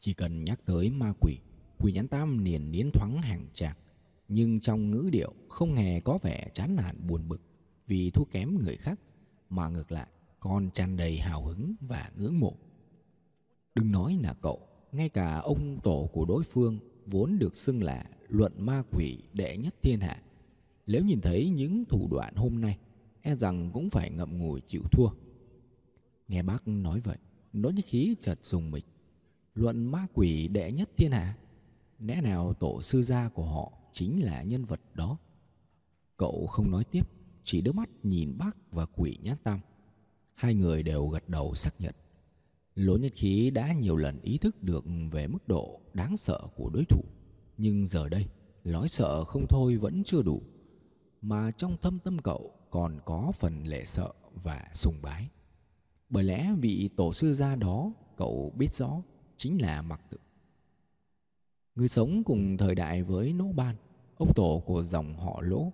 Chỉ 0.00 0.14
cần 0.14 0.44
nhắc 0.44 0.60
tới 0.66 0.90
ma 0.90 1.12
quỷ, 1.20 1.38
quỷ 1.78 1.92
nhãn 1.92 2.08
tam 2.08 2.38
liền 2.38 2.72
liến 2.72 2.90
thoáng 2.90 3.20
hàng 3.20 3.46
tràng, 3.52 3.76
nhưng 4.28 4.60
trong 4.60 4.90
ngữ 4.90 5.08
điệu 5.12 5.32
không 5.48 5.74
hề 5.74 6.00
có 6.00 6.18
vẻ 6.22 6.48
chán 6.54 6.76
nản 6.76 7.06
buồn 7.06 7.28
bực 7.28 7.40
vì 7.86 8.10
thua 8.10 8.24
kém 8.24 8.58
người 8.58 8.76
khác 8.76 9.00
mà 9.48 9.68
ngược 9.68 9.92
lại 9.92 10.08
còn 10.40 10.70
tràn 10.70 10.96
đầy 10.96 11.18
hào 11.18 11.44
hứng 11.44 11.74
và 11.80 12.10
ngưỡng 12.16 12.40
mộ. 12.40 12.54
Đừng 13.74 13.92
nói 13.92 14.18
là 14.22 14.34
cậu, 14.34 14.68
ngay 14.92 15.08
cả 15.08 15.38
ông 15.38 15.80
tổ 15.82 16.10
của 16.12 16.24
đối 16.24 16.44
phương 16.44 16.78
vốn 17.06 17.38
được 17.38 17.56
xưng 17.56 17.82
là 17.82 18.04
luận 18.32 18.52
ma 18.58 18.82
quỷ 18.90 19.18
đệ 19.32 19.56
nhất 19.56 19.74
thiên 19.82 20.00
hạ. 20.00 20.22
Nếu 20.86 21.04
nhìn 21.04 21.20
thấy 21.20 21.50
những 21.50 21.84
thủ 21.84 22.08
đoạn 22.10 22.34
hôm 22.34 22.60
nay, 22.60 22.78
e 23.22 23.36
rằng 23.36 23.70
cũng 23.72 23.90
phải 23.90 24.10
ngậm 24.10 24.38
ngùi 24.38 24.60
chịu 24.60 24.82
thua. 24.92 25.08
Nghe 26.28 26.42
bác 26.42 26.68
nói 26.68 27.00
vậy, 27.00 27.16
nỗi 27.52 27.72
nhất 27.72 27.84
khí 27.88 28.14
chợt 28.20 28.44
dùng 28.44 28.70
mình. 28.70 28.84
Luận 29.54 29.84
ma 29.84 30.06
quỷ 30.14 30.48
đệ 30.48 30.72
nhất 30.72 30.90
thiên 30.96 31.10
hạ, 31.12 31.36
lẽ 31.98 32.20
nào 32.20 32.54
tổ 32.54 32.82
sư 32.82 33.02
gia 33.02 33.28
của 33.28 33.44
họ 33.44 33.72
chính 33.92 34.24
là 34.24 34.42
nhân 34.42 34.64
vật 34.64 34.80
đó? 34.94 35.18
Cậu 36.16 36.46
không 36.46 36.70
nói 36.70 36.84
tiếp 36.84 37.08
chỉ 37.44 37.60
đưa 37.60 37.72
mắt 37.72 37.88
nhìn 38.02 38.38
bác 38.38 38.70
và 38.70 38.86
quỷ 38.86 39.18
nhát 39.22 39.44
tam. 39.44 39.60
Hai 40.34 40.54
người 40.54 40.82
đều 40.82 41.06
gật 41.06 41.28
đầu 41.28 41.54
xác 41.54 41.80
nhận. 41.80 41.94
Lỗ 42.74 42.96
Nhất 42.96 43.12
Khí 43.14 43.50
đã 43.50 43.72
nhiều 43.72 43.96
lần 43.96 44.20
ý 44.22 44.38
thức 44.38 44.62
được 44.62 44.84
về 45.10 45.26
mức 45.26 45.48
độ 45.48 45.80
đáng 45.94 46.16
sợ 46.16 46.40
của 46.56 46.70
đối 46.70 46.84
thủ. 46.84 47.04
Nhưng 47.56 47.86
giờ 47.86 48.08
đây, 48.08 48.26
nói 48.64 48.88
sợ 48.88 49.24
không 49.24 49.46
thôi 49.48 49.76
vẫn 49.76 50.02
chưa 50.04 50.22
đủ. 50.22 50.42
Mà 51.22 51.50
trong 51.50 51.76
thâm 51.82 51.98
tâm 51.98 52.18
cậu 52.18 52.52
còn 52.70 53.00
có 53.04 53.32
phần 53.34 53.64
lệ 53.64 53.84
sợ 53.84 54.12
và 54.42 54.68
sùng 54.72 54.94
bái. 55.02 55.28
Bởi 56.08 56.24
lẽ 56.24 56.52
vị 56.60 56.90
tổ 56.96 57.12
sư 57.12 57.32
gia 57.32 57.56
đó 57.56 57.92
cậu 58.16 58.52
biết 58.56 58.74
rõ 58.74 59.02
chính 59.36 59.62
là 59.62 59.82
mặc 59.82 60.00
Tử. 60.10 60.18
Người 61.74 61.88
sống 61.88 62.24
cùng 62.24 62.56
thời 62.56 62.74
đại 62.74 63.02
với 63.02 63.32
Nỗ 63.32 63.52
Ban, 63.52 63.76
ông 64.16 64.32
tổ 64.34 64.62
của 64.66 64.82
dòng 64.82 65.16
họ 65.16 65.40
Lỗ 65.40 65.72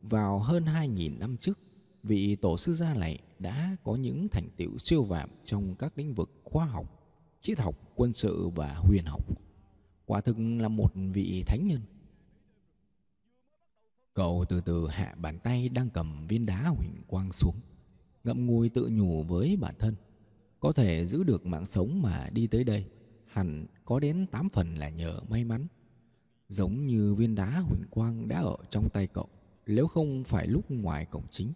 vào 0.00 0.38
hơn 0.38 0.64
2.000 0.64 1.18
năm 1.18 1.36
trước, 1.36 1.58
vị 2.02 2.36
tổ 2.36 2.58
sư 2.58 2.74
gia 2.74 2.94
này 2.94 3.18
đã 3.38 3.76
có 3.84 3.94
những 3.94 4.28
thành 4.28 4.48
tựu 4.56 4.78
siêu 4.78 5.02
vạm 5.02 5.30
trong 5.44 5.74
các 5.74 5.92
lĩnh 5.98 6.14
vực 6.14 6.30
khoa 6.44 6.64
học, 6.64 6.86
triết 7.42 7.58
học, 7.58 7.74
quân 7.94 8.12
sự 8.12 8.48
và 8.48 8.74
huyền 8.74 9.04
học. 9.04 9.43
Quả 10.06 10.20
thực 10.20 10.36
là 10.38 10.68
một 10.68 10.92
vị 11.12 11.44
thánh 11.46 11.66
nhân. 11.66 11.80
Cậu 14.14 14.44
từ 14.48 14.60
từ 14.60 14.88
hạ 14.88 15.14
bàn 15.18 15.38
tay 15.38 15.68
đang 15.68 15.90
cầm 15.90 16.26
viên 16.28 16.46
đá 16.46 16.68
huỳnh 16.68 17.02
quang 17.06 17.32
xuống, 17.32 17.56
ngậm 18.24 18.46
ngùi 18.46 18.68
tự 18.68 18.88
nhủ 18.92 19.22
với 19.22 19.56
bản 19.56 19.74
thân. 19.78 19.94
Có 20.60 20.72
thể 20.72 21.06
giữ 21.06 21.24
được 21.24 21.46
mạng 21.46 21.66
sống 21.66 22.02
mà 22.02 22.28
đi 22.32 22.46
tới 22.46 22.64
đây, 22.64 22.86
hẳn 23.26 23.66
có 23.84 24.00
đến 24.00 24.26
tám 24.26 24.48
phần 24.48 24.74
là 24.74 24.88
nhờ 24.88 25.20
may 25.28 25.44
mắn. 25.44 25.66
Giống 26.48 26.86
như 26.86 27.14
viên 27.14 27.34
đá 27.34 27.58
huỳnh 27.58 27.84
quang 27.90 28.28
đã 28.28 28.40
ở 28.40 28.56
trong 28.70 28.88
tay 28.92 29.06
cậu 29.06 29.28
nếu 29.66 29.86
không 29.86 30.24
phải 30.24 30.46
lúc 30.46 30.70
ngoài 30.70 31.06
cổng 31.06 31.26
chính 31.30 31.52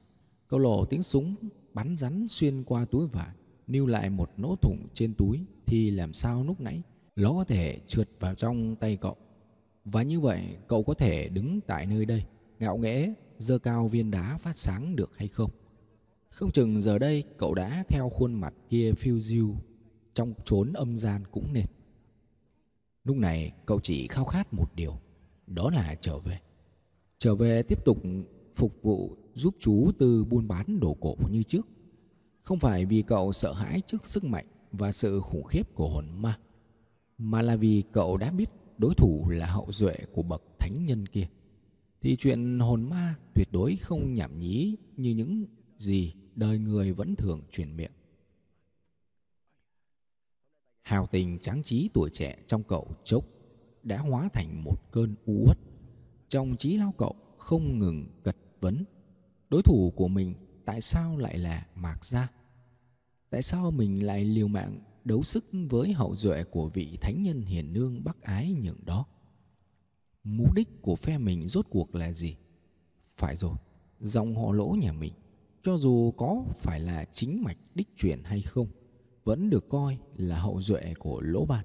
Câu 0.48 0.60
lộ 0.60 0.84
tiếng 0.84 1.02
súng 1.02 1.34
bắn 1.74 1.96
rắn 1.96 2.28
xuyên 2.28 2.64
qua 2.64 2.84
túi 2.84 3.06
vải 3.06 3.34
Níu 3.66 3.86
lại 3.86 4.10
một 4.10 4.30
nỗ 4.36 4.56
thủng 4.62 4.86
trên 4.94 5.14
túi 5.14 5.44
Thì 5.66 5.90
làm 5.90 6.12
sao 6.12 6.44
lúc 6.44 6.60
nãy 6.60 6.82
nó 7.18 7.32
có 7.32 7.44
thể 7.44 7.80
trượt 7.88 8.08
vào 8.20 8.34
trong 8.34 8.76
tay 8.76 8.96
cậu. 8.96 9.16
Và 9.84 10.02
như 10.02 10.20
vậy 10.20 10.56
cậu 10.68 10.82
có 10.82 10.94
thể 10.94 11.28
đứng 11.28 11.60
tại 11.66 11.86
nơi 11.86 12.04
đây 12.04 12.24
Ngạo 12.58 12.76
nghễ 12.76 13.12
dơ 13.38 13.58
cao 13.58 13.88
viên 13.88 14.10
đá 14.10 14.38
phát 14.38 14.56
sáng 14.56 14.96
được 14.96 15.10
hay 15.16 15.28
không? 15.28 15.50
Không 16.30 16.50
chừng 16.50 16.82
giờ 16.82 16.98
đây 16.98 17.24
cậu 17.38 17.54
đã 17.54 17.84
theo 17.88 18.08
khuôn 18.08 18.34
mặt 18.34 18.54
kia 18.68 18.92
phiêu 18.92 19.20
diêu 19.20 19.56
Trong 20.14 20.34
chốn 20.44 20.72
âm 20.72 20.96
gian 20.96 21.22
cũng 21.30 21.52
nên. 21.52 21.66
Lúc 23.04 23.16
này 23.16 23.52
cậu 23.66 23.80
chỉ 23.80 24.06
khao 24.06 24.24
khát 24.24 24.54
một 24.54 24.74
điều 24.74 24.98
Đó 25.46 25.70
là 25.70 25.94
trở 26.00 26.18
về. 26.18 26.38
Trở 27.18 27.34
về 27.34 27.62
tiếp 27.62 27.84
tục 27.84 27.98
phục 28.54 28.82
vụ 28.82 29.16
giúp 29.34 29.54
chú 29.60 29.90
từ 29.98 30.24
buôn 30.24 30.48
bán 30.48 30.80
đồ 30.80 30.96
cổ 31.00 31.16
như 31.30 31.42
trước. 31.42 31.66
Không 32.42 32.58
phải 32.58 32.84
vì 32.84 33.02
cậu 33.02 33.32
sợ 33.32 33.52
hãi 33.52 33.80
trước 33.86 34.06
sức 34.06 34.24
mạnh 34.24 34.46
và 34.72 34.92
sự 34.92 35.20
khủng 35.20 35.44
khiếp 35.44 35.74
của 35.74 35.88
hồn 35.88 36.04
ma, 36.16 36.38
mà 37.18 37.42
là 37.42 37.56
vì 37.56 37.82
cậu 37.92 38.16
đã 38.16 38.30
biết 38.30 38.50
đối 38.78 38.94
thủ 38.94 39.28
là 39.28 39.46
hậu 39.46 39.66
duệ 39.70 39.96
của 40.12 40.22
bậc 40.22 40.42
thánh 40.58 40.86
nhân 40.86 41.06
kia. 41.06 41.28
Thì 42.00 42.16
chuyện 42.16 42.58
hồn 42.58 42.82
ma 42.82 43.14
tuyệt 43.34 43.48
đối 43.52 43.76
không 43.76 44.14
nhảm 44.14 44.38
nhí 44.38 44.76
như 44.96 45.10
những 45.10 45.44
gì 45.78 46.14
đời 46.34 46.58
người 46.58 46.92
vẫn 46.92 47.16
thường 47.16 47.42
truyền 47.50 47.76
miệng. 47.76 47.92
Hào 50.82 51.06
tình 51.06 51.38
tráng 51.38 51.62
trí 51.62 51.90
tuổi 51.94 52.10
trẻ 52.12 52.38
trong 52.46 52.62
cậu 52.62 52.88
chốc 53.04 53.24
đã 53.82 53.98
hóa 53.98 54.28
thành 54.32 54.64
một 54.64 54.92
cơn 54.92 55.14
u 55.26 55.44
uất 55.46 55.58
trong 56.28 56.56
trí 56.56 56.76
lao 56.76 56.94
cậu 56.98 57.16
không 57.38 57.78
ngừng 57.78 58.06
cật 58.22 58.36
vấn, 58.60 58.84
đối 59.50 59.62
thủ 59.62 59.92
của 59.96 60.08
mình 60.08 60.34
tại 60.64 60.80
sao 60.80 61.16
lại 61.16 61.38
là 61.38 61.66
Mạc 61.74 62.04
Gia? 62.04 62.28
Tại 63.30 63.42
sao 63.42 63.70
mình 63.70 64.06
lại 64.06 64.24
liều 64.24 64.48
mạng 64.48 64.80
đấu 65.08 65.22
sức 65.22 65.44
với 65.70 65.92
hậu 65.92 66.14
duệ 66.16 66.44
của 66.44 66.68
vị 66.68 66.98
thánh 67.00 67.22
nhân 67.22 67.42
hiền 67.42 67.72
nương 67.72 68.04
bắc 68.04 68.22
ái 68.22 68.54
nhường 68.62 68.84
đó? 68.84 69.06
Mục 70.24 70.54
đích 70.54 70.82
của 70.82 70.96
phe 70.96 71.18
mình 71.18 71.48
rốt 71.48 71.66
cuộc 71.70 71.94
là 71.94 72.12
gì? 72.12 72.36
Phải 73.04 73.36
rồi, 73.36 73.56
dòng 74.00 74.36
họ 74.36 74.52
lỗ 74.52 74.76
nhà 74.80 74.92
mình, 74.92 75.12
cho 75.62 75.76
dù 75.76 76.10
có 76.10 76.44
phải 76.54 76.80
là 76.80 77.04
chính 77.12 77.42
mạch 77.42 77.56
đích 77.74 77.96
truyền 77.96 78.22
hay 78.24 78.42
không, 78.42 78.68
vẫn 79.24 79.50
được 79.50 79.68
coi 79.68 79.98
là 80.16 80.38
hậu 80.38 80.60
duệ 80.60 80.94
của 80.98 81.20
Lỗ 81.20 81.44
Ban. 81.44 81.64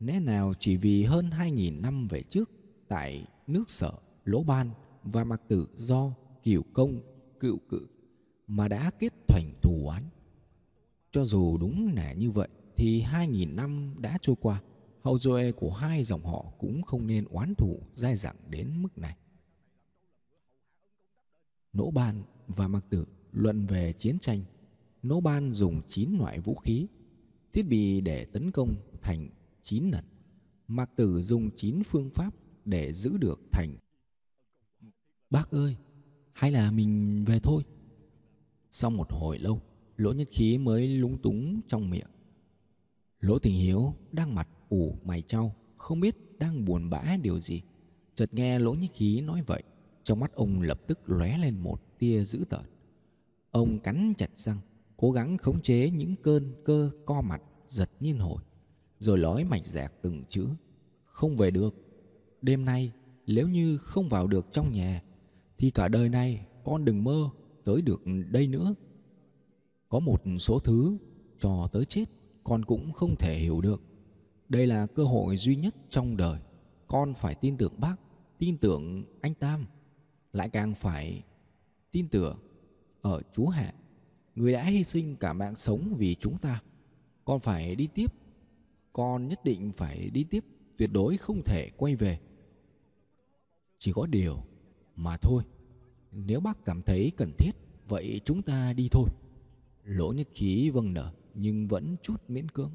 Lẽ 0.00 0.20
nào 0.20 0.52
chỉ 0.58 0.76
vì 0.76 1.04
hơn 1.04 1.30
2.000 1.30 1.80
năm 1.80 2.08
về 2.08 2.22
trước 2.22 2.50
tại 2.88 3.26
nước 3.46 3.70
sở 3.70 3.92
Lỗ 4.24 4.42
Ban 4.42 4.70
và 5.02 5.24
Mặc 5.24 5.42
Tử 5.48 5.68
do 5.76 6.12
Cửu 6.42 6.62
Công 6.72 7.00
cựu 7.40 7.58
cự 7.68 7.86
mà 8.46 8.68
đã 8.68 8.90
kết 8.98 9.12
thành 9.28 9.52
thù 9.62 9.86
oán. 9.86 10.02
Cho 11.12 11.24
dù 11.24 11.58
đúng 11.58 11.94
là 11.94 12.12
như 12.12 12.30
vậy 12.30 12.48
thì 12.76 13.02
2.000 13.02 13.54
năm 13.54 13.94
đã 13.98 14.18
trôi 14.22 14.36
qua, 14.40 14.62
hậu 15.02 15.18
duệ 15.18 15.52
của 15.52 15.70
hai 15.70 16.04
dòng 16.04 16.24
họ 16.24 16.44
cũng 16.58 16.82
không 16.82 17.06
nên 17.06 17.24
oán 17.24 17.54
thù 17.54 17.80
dai 17.94 18.16
dẳng 18.16 18.36
đến 18.48 18.82
mức 18.82 18.98
này. 18.98 19.16
Nỗ 21.72 21.90
Ban 21.90 22.22
và 22.48 22.68
Mặc 22.68 22.84
Tử 22.90 23.06
luận 23.32 23.66
về 23.66 23.92
chiến 23.92 24.18
tranh. 24.18 24.44
Nỗ 25.02 25.20
Ban 25.20 25.52
dùng 25.52 25.80
9 25.88 26.18
loại 26.18 26.40
vũ 26.40 26.54
khí, 26.54 26.86
thiết 27.52 27.62
bị 27.62 28.00
để 28.00 28.24
tấn 28.24 28.50
công 28.50 28.74
thành 29.02 29.28
9 29.62 29.90
lần. 29.90 30.04
Mặc 30.68 30.90
Tử 30.96 31.22
dùng 31.22 31.50
9 31.56 31.82
phương 31.82 32.10
pháp 32.10 32.34
để 32.64 32.92
giữ 32.92 33.16
được 33.18 33.40
thành. 33.52 33.76
Bác 35.30 35.50
ơi, 35.50 35.76
hay 36.32 36.50
là 36.50 36.70
mình 36.70 37.24
về 37.24 37.38
thôi? 37.42 37.62
Sau 38.70 38.90
một 38.90 39.06
hồi 39.10 39.38
lâu, 39.38 39.62
Lỗ 39.96 40.12
Nhất 40.12 40.28
Khí 40.30 40.58
mới 40.58 40.88
lúng 40.88 41.18
túng 41.18 41.60
trong 41.68 41.90
miệng. 41.90 42.10
Lỗ 43.20 43.38
Tình 43.38 43.54
Hiếu 43.54 43.94
đang 44.12 44.34
mặt 44.34 44.48
ủ 44.68 44.98
mày 45.04 45.22
trao, 45.22 45.54
không 45.76 46.00
biết 46.00 46.16
đang 46.38 46.64
buồn 46.64 46.90
bã 46.90 47.16
điều 47.22 47.40
gì. 47.40 47.62
Chợt 48.14 48.34
nghe 48.34 48.58
Lỗ 48.58 48.74
Nhất 48.74 48.90
Khí 48.94 49.20
nói 49.20 49.42
vậy, 49.46 49.62
trong 50.04 50.20
mắt 50.20 50.34
ông 50.34 50.62
lập 50.62 50.80
tức 50.86 51.00
lóe 51.06 51.38
lên 51.38 51.58
một 51.58 51.98
tia 51.98 52.24
dữ 52.24 52.44
tợn. 52.48 52.64
Ông 53.50 53.78
cắn 53.78 54.12
chặt 54.18 54.30
răng, 54.36 54.58
cố 54.96 55.10
gắng 55.10 55.38
khống 55.38 55.60
chế 55.60 55.90
những 55.90 56.14
cơn 56.22 56.54
cơ 56.64 56.90
co 57.06 57.20
mặt 57.20 57.42
giật 57.68 57.90
nhiên 58.00 58.18
hồi, 58.18 58.42
rồi 58.98 59.18
lói 59.18 59.44
mạch 59.44 59.66
dẹt 59.66 59.90
từng 60.02 60.24
chữ. 60.28 60.46
Không 61.04 61.36
về 61.36 61.50
được. 61.50 61.74
Đêm 62.42 62.64
nay, 62.64 62.92
nếu 63.26 63.48
như 63.48 63.78
không 63.78 64.08
vào 64.08 64.26
được 64.26 64.46
trong 64.52 64.72
nhà, 64.72 65.02
thì 65.58 65.70
cả 65.70 65.88
đời 65.88 66.08
này 66.08 66.46
con 66.64 66.84
đừng 66.84 67.04
mơ 67.04 67.30
tới 67.64 67.82
được 67.82 68.02
đây 68.30 68.46
nữa. 68.46 68.74
Có 69.92 70.00
một 70.00 70.22
số 70.38 70.58
thứ 70.58 70.96
cho 71.38 71.68
tới 71.72 71.84
chết 71.84 72.04
con 72.44 72.64
cũng 72.64 72.92
không 72.92 73.16
thể 73.16 73.38
hiểu 73.38 73.60
được. 73.60 73.82
Đây 74.48 74.66
là 74.66 74.86
cơ 74.86 75.04
hội 75.04 75.36
duy 75.36 75.56
nhất 75.56 75.74
trong 75.90 76.16
đời. 76.16 76.40
Con 76.86 77.14
phải 77.14 77.34
tin 77.34 77.56
tưởng 77.56 77.72
bác, 77.78 77.96
tin 78.38 78.58
tưởng 78.58 79.04
anh 79.20 79.34
Tam. 79.34 79.64
Lại 80.32 80.48
càng 80.48 80.74
phải 80.74 81.22
tin 81.90 82.08
tưởng 82.08 82.38
ở 83.02 83.22
Chúa 83.32 83.46
Hạ, 83.46 83.74
người 84.34 84.52
đã 84.52 84.64
hy 84.64 84.84
sinh 84.84 85.16
cả 85.16 85.32
mạng 85.32 85.56
sống 85.56 85.94
vì 85.98 86.14
chúng 86.14 86.38
ta. 86.38 86.62
Con 87.24 87.40
phải 87.40 87.76
đi 87.76 87.86
tiếp. 87.86 88.14
Con 88.92 89.28
nhất 89.28 89.44
định 89.44 89.72
phải 89.72 90.10
đi 90.10 90.24
tiếp, 90.24 90.44
tuyệt 90.76 90.90
đối 90.92 91.16
không 91.16 91.42
thể 91.44 91.70
quay 91.76 91.96
về. 91.96 92.20
Chỉ 93.78 93.92
có 93.92 94.06
điều 94.06 94.36
mà 94.96 95.16
thôi. 95.16 95.42
Nếu 96.12 96.40
bác 96.40 96.64
cảm 96.64 96.82
thấy 96.82 97.12
cần 97.16 97.32
thiết, 97.38 97.52
vậy 97.88 98.20
chúng 98.24 98.42
ta 98.42 98.72
đi 98.72 98.88
thôi. 98.92 99.08
Lỗ 99.84 100.12
nhất 100.12 100.28
khí 100.34 100.70
vâng 100.70 100.94
nở, 100.94 101.12
nhưng 101.34 101.68
vẫn 101.68 101.96
chút 102.02 102.22
miễn 102.28 102.48
cưỡng. 102.48 102.70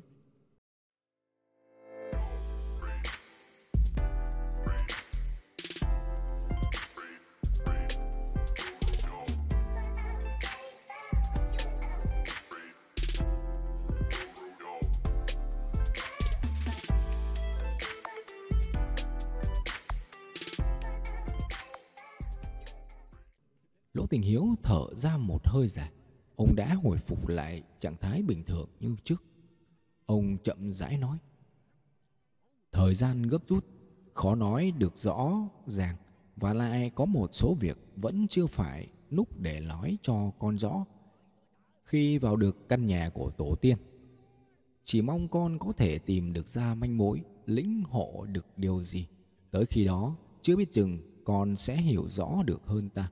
Lỗ 23.93 24.07
Tình 24.07 24.21
Hiếu 24.21 24.55
thở 24.63 24.87
ra 24.93 25.17
một 25.17 25.47
hơi 25.47 25.67
dài. 25.67 25.91
Ông 26.37 26.55
đã 26.55 26.73
hồi 26.73 26.97
phục 26.97 27.27
lại 27.27 27.63
trạng 27.79 27.97
thái 27.97 28.21
bình 28.21 28.43
thường 28.43 28.69
như 28.79 28.95
trước. 29.03 29.23
Ông 30.05 30.37
chậm 30.43 30.71
rãi 30.71 30.97
nói. 30.97 31.17
Thời 32.71 32.95
gian 32.95 33.23
gấp 33.23 33.47
rút, 33.47 33.65
khó 34.13 34.35
nói 34.35 34.71
được 34.77 34.97
rõ 34.97 35.49
ràng 35.65 35.95
và 36.35 36.53
lại 36.53 36.91
có 36.95 37.05
một 37.05 37.33
số 37.33 37.53
việc 37.53 37.77
vẫn 37.95 38.27
chưa 38.27 38.47
phải 38.47 38.87
lúc 39.09 39.39
để 39.39 39.59
nói 39.59 39.97
cho 40.01 40.31
con 40.39 40.57
rõ. 40.57 40.85
Khi 41.83 42.17
vào 42.17 42.35
được 42.35 42.69
căn 42.69 42.85
nhà 42.85 43.09
của 43.09 43.31
tổ 43.31 43.55
tiên, 43.55 43.77
chỉ 44.83 45.01
mong 45.01 45.27
con 45.27 45.59
có 45.59 45.71
thể 45.71 45.99
tìm 45.99 46.33
được 46.33 46.47
ra 46.47 46.75
manh 46.75 46.97
mối, 46.97 47.21
lĩnh 47.45 47.83
hộ 47.89 48.25
được 48.31 48.45
điều 48.57 48.83
gì. 48.83 49.07
Tới 49.51 49.65
khi 49.65 49.85
đó, 49.85 50.15
chưa 50.41 50.55
biết 50.55 50.73
chừng 50.73 50.99
con 51.25 51.55
sẽ 51.55 51.75
hiểu 51.75 52.09
rõ 52.09 52.43
được 52.45 52.61
hơn 52.65 52.89
ta. 52.89 53.11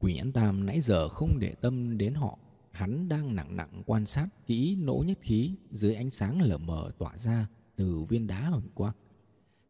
Quỷ 0.00 0.14
nhãn 0.14 0.32
tam 0.32 0.66
nãy 0.66 0.80
giờ 0.80 1.08
không 1.08 1.38
để 1.38 1.54
tâm 1.60 1.98
đến 1.98 2.14
họ. 2.14 2.38
Hắn 2.70 3.08
đang 3.08 3.36
nặng 3.36 3.56
nặng 3.56 3.82
quan 3.86 4.06
sát 4.06 4.28
kỹ 4.46 4.76
nỗ 4.76 5.04
nhất 5.06 5.18
khí 5.20 5.54
dưới 5.70 5.94
ánh 5.94 6.10
sáng 6.10 6.42
lờ 6.42 6.58
mờ 6.58 6.90
tỏa 6.98 7.16
ra 7.16 7.48
từ 7.76 8.04
viên 8.08 8.26
đá 8.26 8.40
hồng 8.40 8.68
quang. 8.74 8.94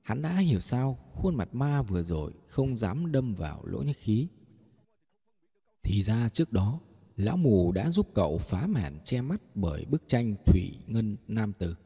Hắn 0.03 0.23
đã 0.23 0.39
hiểu 0.39 0.61
sao 0.61 0.99
khuôn 1.13 1.35
mặt 1.35 1.55
ma 1.55 1.83
vừa 1.83 2.03
rồi 2.03 2.33
không 2.47 2.77
dám 2.77 3.13
đâm 3.13 3.35
vào 3.35 3.65
lỗ 3.65 3.83
nhất 3.83 3.97
khí. 3.99 4.29
Thì 5.83 6.03
ra 6.03 6.29
trước 6.29 6.53
đó, 6.53 6.81
lão 7.17 7.37
mù 7.37 7.73
đã 7.73 7.91
giúp 7.91 8.09
cậu 8.15 8.39
phá 8.39 8.67
màn 8.67 8.99
che 9.05 9.21
mắt 9.21 9.43
bởi 9.55 9.85
bức 9.85 10.03
tranh 10.07 10.35
Thủy 10.47 10.79
Ngân 10.87 11.17
Nam 11.29 11.53
Tử. 11.53 11.77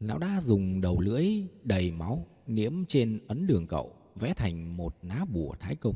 Lão 0.00 0.18
đã 0.18 0.40
dùng 0.40 0.80
đầu 0.80 1.00
lưỡi 1.00 1.26
đầy 1.62 1.90
máu 1.90 2.26
niễm 2.46 2.84
trên 2.88 3.18
ấn 3.28 3.46
đường 3.46 3.66
cậu 3.66 3.96
vẽ 4.14 4.34
thành 4.34 4.76
một 4.76 4.96
ná 5.02 5.24
bùa 5.24 5.54
thái 5.60 5.76
công. 5.76 5.94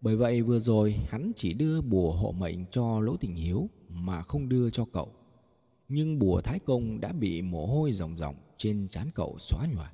Bởi 0.00 0.16
vậy 0.16 0.42
vừa 0.42 0.58
rồi 0.58 0.92
hắn 1.08 1.32
chỉ 1.36 1.54
đưa 1.54 1.80
bùa 1.80 2.12
hộ 2.12 2.32
mệnh 2.32 2.64
cho 2.70 3.00
Lỗ 3.00 3.16
Tình 3.16 3.34
Hiếu 3.34 3.68
mà 3.88 4.22
không 4.22 4.48
đưa 4.48 4.70
cho 4.70 4.84
cậu. 4.84 5.12
Nhưng 5.88 6.18
bùa 6.18 6.40
Thái 6.40 6.58
Công 6.58 7.00
đã 7.00 7.12
bị 7.12 7.42
mồ 7.42 7.66
hôi 7.66 7.92
ròng 7.92 8.18
ròng 8.18 8.34
trên 8.58 8.88
trán 8.88 9.10
cậu 9.14 9.38
xóa 9.38 9.66
nhòa. 9.74 9.92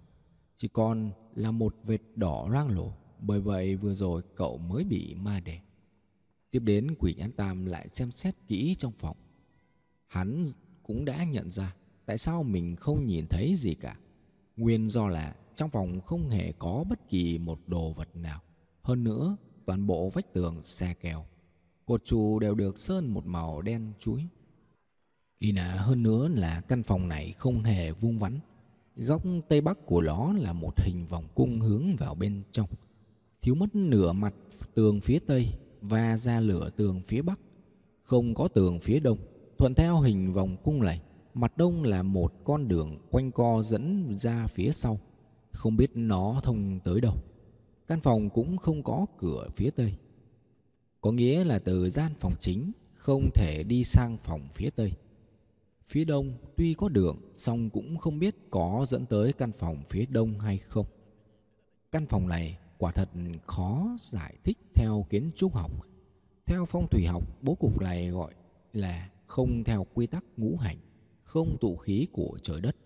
Chỉ 0.56 0.68
còn 0.68 1.10
là 1.34 1.50
một 1.50 1.76
vệt 1.84 2.00
đỏ 2.16 2.46
loang 2.50 2.68
lổ, 2.68 2.92
bởi 3.20 3.40
vậy 3.40 3.76
vừa 3.76 3.94
rồi 3.94 4.22
cậu 4.34 4.58
mới 4.58 4.84
bị 4.84 5.14
ma 5.14 5.40
đè. 5.40 5.60
Tiếp 6.50 6.60
đến 6.64 6.94
quỷ 6.98 7.14
nhãn 7.18 7.32
tam 7.32 7.66
lại 7.66 7.88
xem 7.92 8.10
xét 8.10 8.34
kỹ 8.48 8.76
trong 8.78 8.92
phòng. 8.92 9.16
Hắn 10.06 10.46
cũng 10.82 11.04
đã 11.04 11.24
nhận 11.24 11.50
ra 11.50 11.74
tại 12.06 12.18
sao 12.18 12.42
mình 12.42 12.76
không 12.76 13.06
nhìn 13.06 13.26
thấy 13.26 13.54
gì 13.56 13.74
cả. 13.74 13.96
Nguyên 14.56 14.88
do 14.88 15.08
là 15.08 15.36
trong 15.54 15.70
phòng 15.70 16.00
không 16.00 16.28
hề 16.28 16.52
có 16.52 16.84
bất 16.90 17.08
kỳ 17.08 17.38
một 17.38 17.58
đồ 17.66 17.92
vật 17.92 18.16
nào. 18.16 18.40
Hơn 18.82 19.04
nữa, 19.04 19.36
toàn 19.66 19.86
bộ 19.86 20.10
vách 20.10 20.32
tường 20.32 20.62
xe 20.62 20.94
kèo. 20.94 21.24
Cột 21.86 22.04
trụ 22.04 22.38
đều 22.38 22.54
được 22.54 22.78
sơn 22.78 23.08
một 23.08 23.26
màu 23.26 23.62
đen 23.62 23.92
chuối. 24.00 24.26
Kỳ 25.40 25.52
lạ 25.52 25.74
hơn 25.74 26.02
nữa 26.02 26.28
là 26.28 26.60
căn 26.60 26.82
phòng 26.82 27.08
này 27.08 27.32
không 27.32 27.62
hề 27.62 27.92
vuông 27.92 28.18
vắn. 28.18 28.38
Góc 28.96 29.22
tây 29.48 29.60
bắc 29.60 29.86
của 29.86 30.00
nó 30.00 30.32
là 30.32 30.52
một 30.52 30.80
hình 30.80 31.06
vòng 31.06 31.24
cung 31.34 31.60
hướng 31.60 31.96
vào 31.98 32.14
bên 32.14 32.42
trong. 32.52 32.68
Thiếu 33.42 33.54
mất 33.54 33.74
nửa 33.74 34.12
mặt 34.12 34.34
tường 34.74 35.00
phía 35.00 35.18
tây 35.18 35.48
và 35.80 36.16
ra 36.16 36.40
lửa 36.40 36.70
tường 36.76 37.00
phía 37.06 37.22
bắc. 37.22 37.40
Không 38.02 38.34
có 38.34 38.48
tường 38.48 38.78
phía 38.82 39.00
đông. 39.00 39.18
Thuận 39.58 39.74
theo 39.74 40.00
hình 40.00 40.32
vòng 40.32 40.56
cung 40.64 40.82
này, 40.82 41.00
mặt 41.34 41.56
đông 41.56 41.82
là 41.82 42.02
một 42.02 42.32
con 42.44 42.68
đường 42.68 42.98
quanh 43.10 43.30
co 43.32 43.62
dẫn 43.62 44.16
ra 44.18 44.46
phía 44.46 44.72
sau. 44.72 45.00
Không 45.52 45.76
biết 45.76 45.90
nó 45.94 46.40
thông 46.42 46.80
tới 46.80 47.00
đâu. 47.00 47.14
Căn 47.86 48.00
phòng 48.00 48.30
cũng 48.30 48.56
không 48.56 48.82
có 48.82 49.06
cửa 49.18 49.48
phía 49.56 49.70
tây. 49.70 49.94
Có 51.00 51.12
nghĩa 51.12 51.44
là 51.44 51.58
từ 51.58 51.90
gian 51.90 52.12
phòng 52.18 52.34
chính 52.40 52.72
không 52.92 53.30
thể 53.34 53.62
đi 53.62 53.84
sang 53.84 54.18
phòng 54.18 54.48
phía 54.52 54.70
tây. 54.70 54.92
Phía 55.86 56.04
đông 56.04 56.38
tuy 56.56 56.74
có 56.74 56.88
đường 56.88 57.16
song 57.36 57.70
cũng 57.70 57.96
không 57.96 58.18
biết 58.18 58.36
có 58.50 58.84
dẫn 58.88 59.06
tới 59.06 59.32
căn 59.32 59.52
phòng 59.52 59.82
phía 59.88 60.06
đông 60.06 60.38
hay 60.38 60.58
không. 60.58 60.86
Căn 61.92 62.06
phòng 62.06 62.28
này 62.28 62.58
quả 62.78 62.92
thật 62.92 63.10
khó 63.46 63.96
giải 64.00 64.34
thích 64.44 64.58
theo 64.74 65.06
kiến 65.10 65.30
trúc 65.36 65.54
học. 65.54 65.70
Theo 66.46 66.64
phong 66.64 66.86
thủy 66.90 67.06
học, 67.06 67.22
bố 67.42 67.54
cục 67.54 67.80
này 67.80 68.08
gọi 68.08 68.34
là 68.72 69.10
không 69.26 69.64
theo 69.64 69.86
quy 69.94 70.06
tắc 70.06 70.24
ngũ 70.36 70.56
hành, 70.56 70.76
không 71.22 71.56
tụ 71.60 71.76
khí 71.76 72.06
của 72.12 72.38
trời 72.42 72.60
đất. 72.60 72.76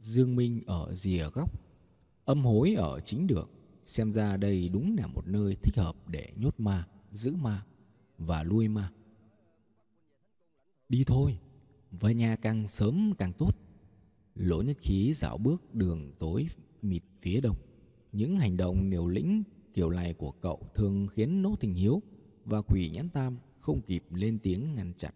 Dương 0.00 0.36
minh 0.36 0.62
ở 0.66 0.94
rìa 0.94 1.28
góc, 1.34 1.50
âm 2.24 2.44
hối 2.44 2.74
ở 2.74 3.00
chính 3.00 3.26
đường, 3.26 3.48
Xem 3.88 4.12
ra 4.12 4.36
đây 4.36 4.68
đúng 4.68 4.96
là 4.98 5.06
một 5.06 5.26
nơi 5.26 5.56
thích 5.62 5.76
hợp 5.76 6.08
để 6.08 6.32
nhốt 6.36 6.54
ma, 6.60 6.86
giữ 7.12 7.36
ma 7.36 7.64
và 8.18 8.42
lui 8.42 8.68
ma. 8.68 8.92
Đi 10.88 11.04
thôi, 11.04 11.38
về 11.90 12.14
nhà 12.14 12.36
càng 12.36 12.66
sớm 12.66 13.12
càng 13.18 13.32
tốt. 13.32 13.50
Lỗ 14.34 14.62
nhất 14.62 14.76
khí 14.80 15.12
dạo 15.14 15.38
bước 15.38 15.74
đường 15.74 16.12
tối 16.18 16.48
mịt 16.82 17.02
phía 17.20 17.40
đông. 17.40 17.56
Những 18.12 18.36
hành 18.36 18.56
động 18.56 18.90
liều 18.90 19.06
lĩnh 19.06 19.42
kiểu 19.74 19.90
này 19.90 20.14
của 20.14 20.32
cậu 20.32 20.68
thường 20.74 21.06
khiến 21.08 21.42
nỗ 21.42 21.56
Tình 21.60 21.74
Hiếu 21.74 22.02
và 22.44 22.62
quỷ 22.62 22.90
nhãn 22.90 23.08
tam 23.08 23.38
không 23.58 23.80
kịp 23.80 24.04
lên 24.10 24.38
tiếng 24.38 24.74
ngăn 24.74 24.92
chặn. 24.98 25.14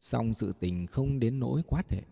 Song 0.00 0.34
sự 0.34 0.52
tình 0.60 0.86
không 0.86 1.20
đến 1.20 1.38
nỗi 1.38 1.62
quá 1.66 1.82
tệ. 1.88 2.02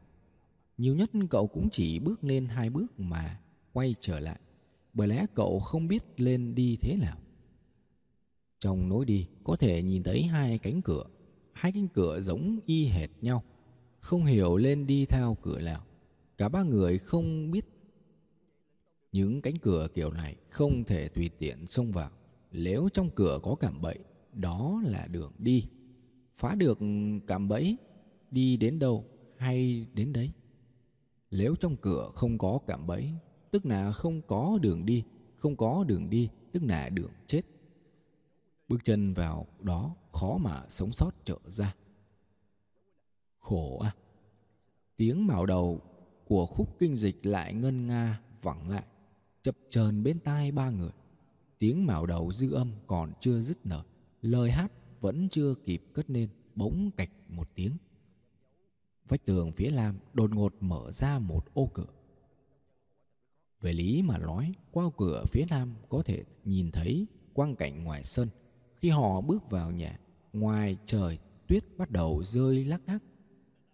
Nhiều 0.79 0.95
nhất 0.95 1.11
cậu 1.31 1.47
cũng 1.47 1.69
chỉ 1.71 1.99
bước 1.99 2.25
lên 2.25 2.47
hai 2.47 2.71
bước 2.71 3.01
mà 3.01 3.41
quay 3.73 3.95
trở 4.01 4.21
lại. 4.21 4.41
Bởi 4.93 5.09
lẽ 5.09 5.27
cậu 5.35 5.61
không 5.61 5.89
biết 5.89 6.05
lên 6.21 6.55
đi 6.55 6.77
thế 6.81 6.97
nào. 6.97 7.17
Trong 8.59 8.91
lối 8.91 9.05
đi 9.05 9.27
có 9.45 9.57
thể 9.57 9.83
nhìn 9.83 10.03
thấy 10.03 10.23
hai 10.23 10.59
cánh 10.59 10.83
cửa. 10.83 11.05
Hai 11.53 11.73
cánh 11.73 11.89
cửa 11.89 12.21
giống 12.21 12.59
y 12.67 12.87
hệt 12.87 13.11
nhau. 13.21 13.43
Không 14.01 14.25
hiểu 14.25 14.57
lên 14.57 14.87
đi 14.87 15.07
theo 15.07 15.37
cửa 15.43 15.61
nào. 15.61 15.85
Cả 16.39 16.49
ba 16.49 16.63
người 16.63 16.99
không 16.99 17.51
biết 17.51 17.65
những 19.13 19.43
cánh 19.43 19.57
cửa 19.57 19.89
kiểu 19.95 20.11
này 20.11 20.37
không 20.51 20.85
thể 20.85 21.09
tùy 21.09 21.31
tiện 21.39 21.67
xông 21.67 21.93
vào. 21.93 22.11
Nếu 22.53 22.89
trong 22.93 23.11
cửa 23.11 23.39
có 23.43 23.55
cảm 23.55 23.81
bẫy, 23.81 23.99
đó 24.33 24.83
là 24.85 25.07
đường 25.07 25.33
đi. 25.39 25.65
Phá 26.35 26.55
được 26.55 26.79
cảm 27.27 27.49
bẫy, 27.49 27.77
đi 28.31 28.57
đến 28.57 28.79
đâu 28.79 29.05
hay 29.37 29.87
đến 29.95 30.13
đấy. 30.13 30.31
Nếu 31.31 31.55
trong 31.55 31.77
cửa 31.77 32.11
không 32.15 32.39
có 32.39 32.59
cảm 32.67 32.87
bẫy, 32.87 33.11
tức 33.53 33.67
là 33.67 33.93
không 33.93 34.23
có 34.23 34.59
đường 34.63 34.87
đi, 34.87 35.05
không 35.37 35.57
có 35.57 35.85
đường 35.85 36.11
đi, 36.11 36.29
tức 36.53 36.63
là 36.63 36.89
đường 36.89 37.11
chết. 37.27 37.43
Bước 38.69 38.85
chân 38.85 39.15
vào 39.15 39.47
đó 39.61 39.95
khó 40.13 40.39
mà 40.39 40.63
sống 40.69 40.93
sót 40.93 41.11
trở 41.25 41.39
ra. 41.47 41.75
Khổ 43.39 43.79
à! 43.79 43.95
Tiếng 44.97 45.27
mào 45.27 45.47
đầu 45.47 45.81
của 46.25 46.47
khúc 46.47 46.77
kinh 46.79 46.97
dịch 46.97 47.27
lại 47.27 47.55
ngân 47.55 47.87
nga 47.87 48.21
vẳng 48.43 48.69
lại, 48.69 48.85
chập 49.43 49.57
chờn 49.71 50.03
bên 50.03 50.21
tai 50.21 50.53
ba 50.53 50.71
người. 50.71 50.93
Tiếng 51.59 51.87
mào 51.87 52.07
đầu 52.07 52.33
dư 52.33 52.53
âm 52.53 52.73
còn 52.87 53.13
chưa 53.21 53.41
dứt 53.41 53.67
nở, 53.67 53.83
lời 54.23 54.51
hát 54.51 54.73
vẫn 55.01 55.29
chưa 55.29 55.55
kịp 55.65 55.83
cất 55.93 56.11
lên, 56.11 56.29
bỗng 56.55 56.91
cạch 56.97 57.11
một 57.29 57.49
tiếng. 57.55 57.77
Vách 59.09 59.25
tường 59.25 59.53
phía 59.53 59.71
lam 59.71 59.99
đột 60.13 60.35
ngột 60.35 60.55
mở 60.61 60.93
ra 60.93 61.19
một 61.19 61.55
ô 61.55 61.71
cửa. 61.75 61.87
Về 63.63 63.73
lý 63.73 64.03
mà 64.03 64.19
nói, 64.19 64.53
qua 64.73 64.85
cửa 64.97 65.25
phía 65.29 65.45
nam 65.51 65.75
có 65.89 66.03
thể 66.03 66.25
nhìn 66.45 66.71
thấy 66.71 67.07
quang 67.33 67.57
cảnh 67.57 67.85
ngoài 67.85 68.05
sân. 68.05 68.29
Khi 68.77 68.89
họ 68.89 69.21
bước 69.21 69.51
vào 69.51 69.71
nhà, 69.71 69.99
ngoài 70.33 70.77
trời 70.87 71.19
tuyết 71.49 71.65
bắt 71.77 71.91
đầu 71.91 72.23
rơi 72.25 72.65
lác 72.65 72.87
đác. 72.87 72.99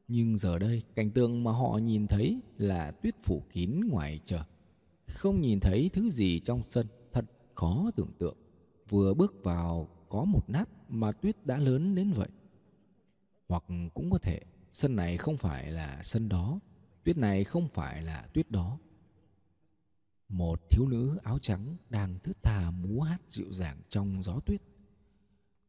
Nhưng 0.08 0.38
giờ 0.38 0.58
đây, 0.58 0.82
cảnh 0.94 1.10
tượng 1.10 1.44
mà 1.44 1.52
họ 1.52 1.78
nhìn 1.78 2.06
thấy 2.06 2.40
là 2.58 2.90
tuyết 2.90 3.14
phủ 3.22 3.42
kín 3.52 3.80
ngoài 3.90 4.20
trời. 4.24 4.42
Không 5.06 5.40
nhìn 5.40 5.60
thấy 5.60 5.90
thứ 5.92 6.10
gì 6.10 6.40
trong 6.40 6.62
sân, 6.66 6.86
thật 7.12 7.24
khó 7.54 7.90
tưởng 7.96 8.12
tượng. 8.18 8.36
Vừa 8.88 9.14
bước 9.14 9.44
vào 9.44 9.88
có 10.08 10.24
một 10.24 10.50
nát 10.50 10.68
mà 10.88 11.12
tuyết 11.12 11.46
đã 11.46 11.58
lớn 11.58 11.94
đến 11.94 12.12
vậy. 12.12 12.28
Hoặc 13.48 13.64
cũng 13.94 14.10
có 14.10 14.18
thể 14.18 14.40
sân 14.72 14.96
này 14.96 15.16
không 15.16 15.36
phải 15.36 15.72
là 15.72 16.02
sân 16.02 16.28
đó, 16.28 16.60
tuyết 17.04 17.16
này 17.16 17.44
không 17.44 17.68
phải 17.68 18.02
là 18.02 18.28
tuyết 18.34 18.50
đó. 18.50 18.78
Một 20.28 20.70
thiếu 20.70 20.88
nữ 20.88 21.18
áo 21.22 21.38
trắng 21.38 21.76
đang 21.90 22.18
thướt 22.18 22.42
tha 22.42 22.70
múa 22.70 23.00
hát 23.00 23.22
dịu 23.30 23.52
dàng 23.52 23.76
trong 23.88 24.22
gió 24.22 24.40
tuyết. 24.46 24.62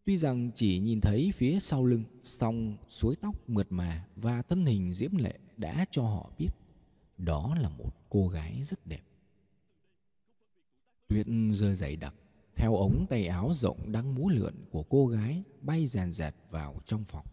Tuy 0.06 0.18
rằng 0.18 0.52
chỉ 0.56 0.80
nhìn 0.80 1.02
thấy 1.02 1.32
phía 1.36 1.60
sau 1.60 1.86
lưng, 1.86 2.04
song 2.24 2.78
suối 2.88 3.16
tóc 3.16 3.50
mượt 3.50 3.68
mà 3.70 4.06
và 4.16 4.42
thân 4.42 4.66
hình 4.66 4.94
diễm 4.94 5.16
lệ 5.18 5.40
đã 5.58 5.86
cho 5.92 6.04
họ 6.04 6.32
biết 6.38 6.50
đó 7.18 7.56
là 7.60 7.70
một 7.70 7.92
cô 8.10 8.28
gái 8.28 8.64
rất 8.64 8.88
đẹp. 8.88 9.02
Tuyết 11.08 11.26
rơi 11.54 11.76
dày 11.76 11.96
đặc, 11.96 12.16
theo 12.56 12.76
ống 12.76 13.06
tay 13.10 13.28
áo 13.28 13.52
rộng 13.54 13.92
đang 13.92 14.16
múa 14.16 14.30
lượn 14.30 14.54
của 14.72 14.84
cô 14.84 15.08
gái 15.08 15.44
bay 15.62 15.88
dàn 15.88 16.12
dạt 16.12 16.36
vào 16.50 16.82
trong 16.86 17.06
phòng. 17.06 17.26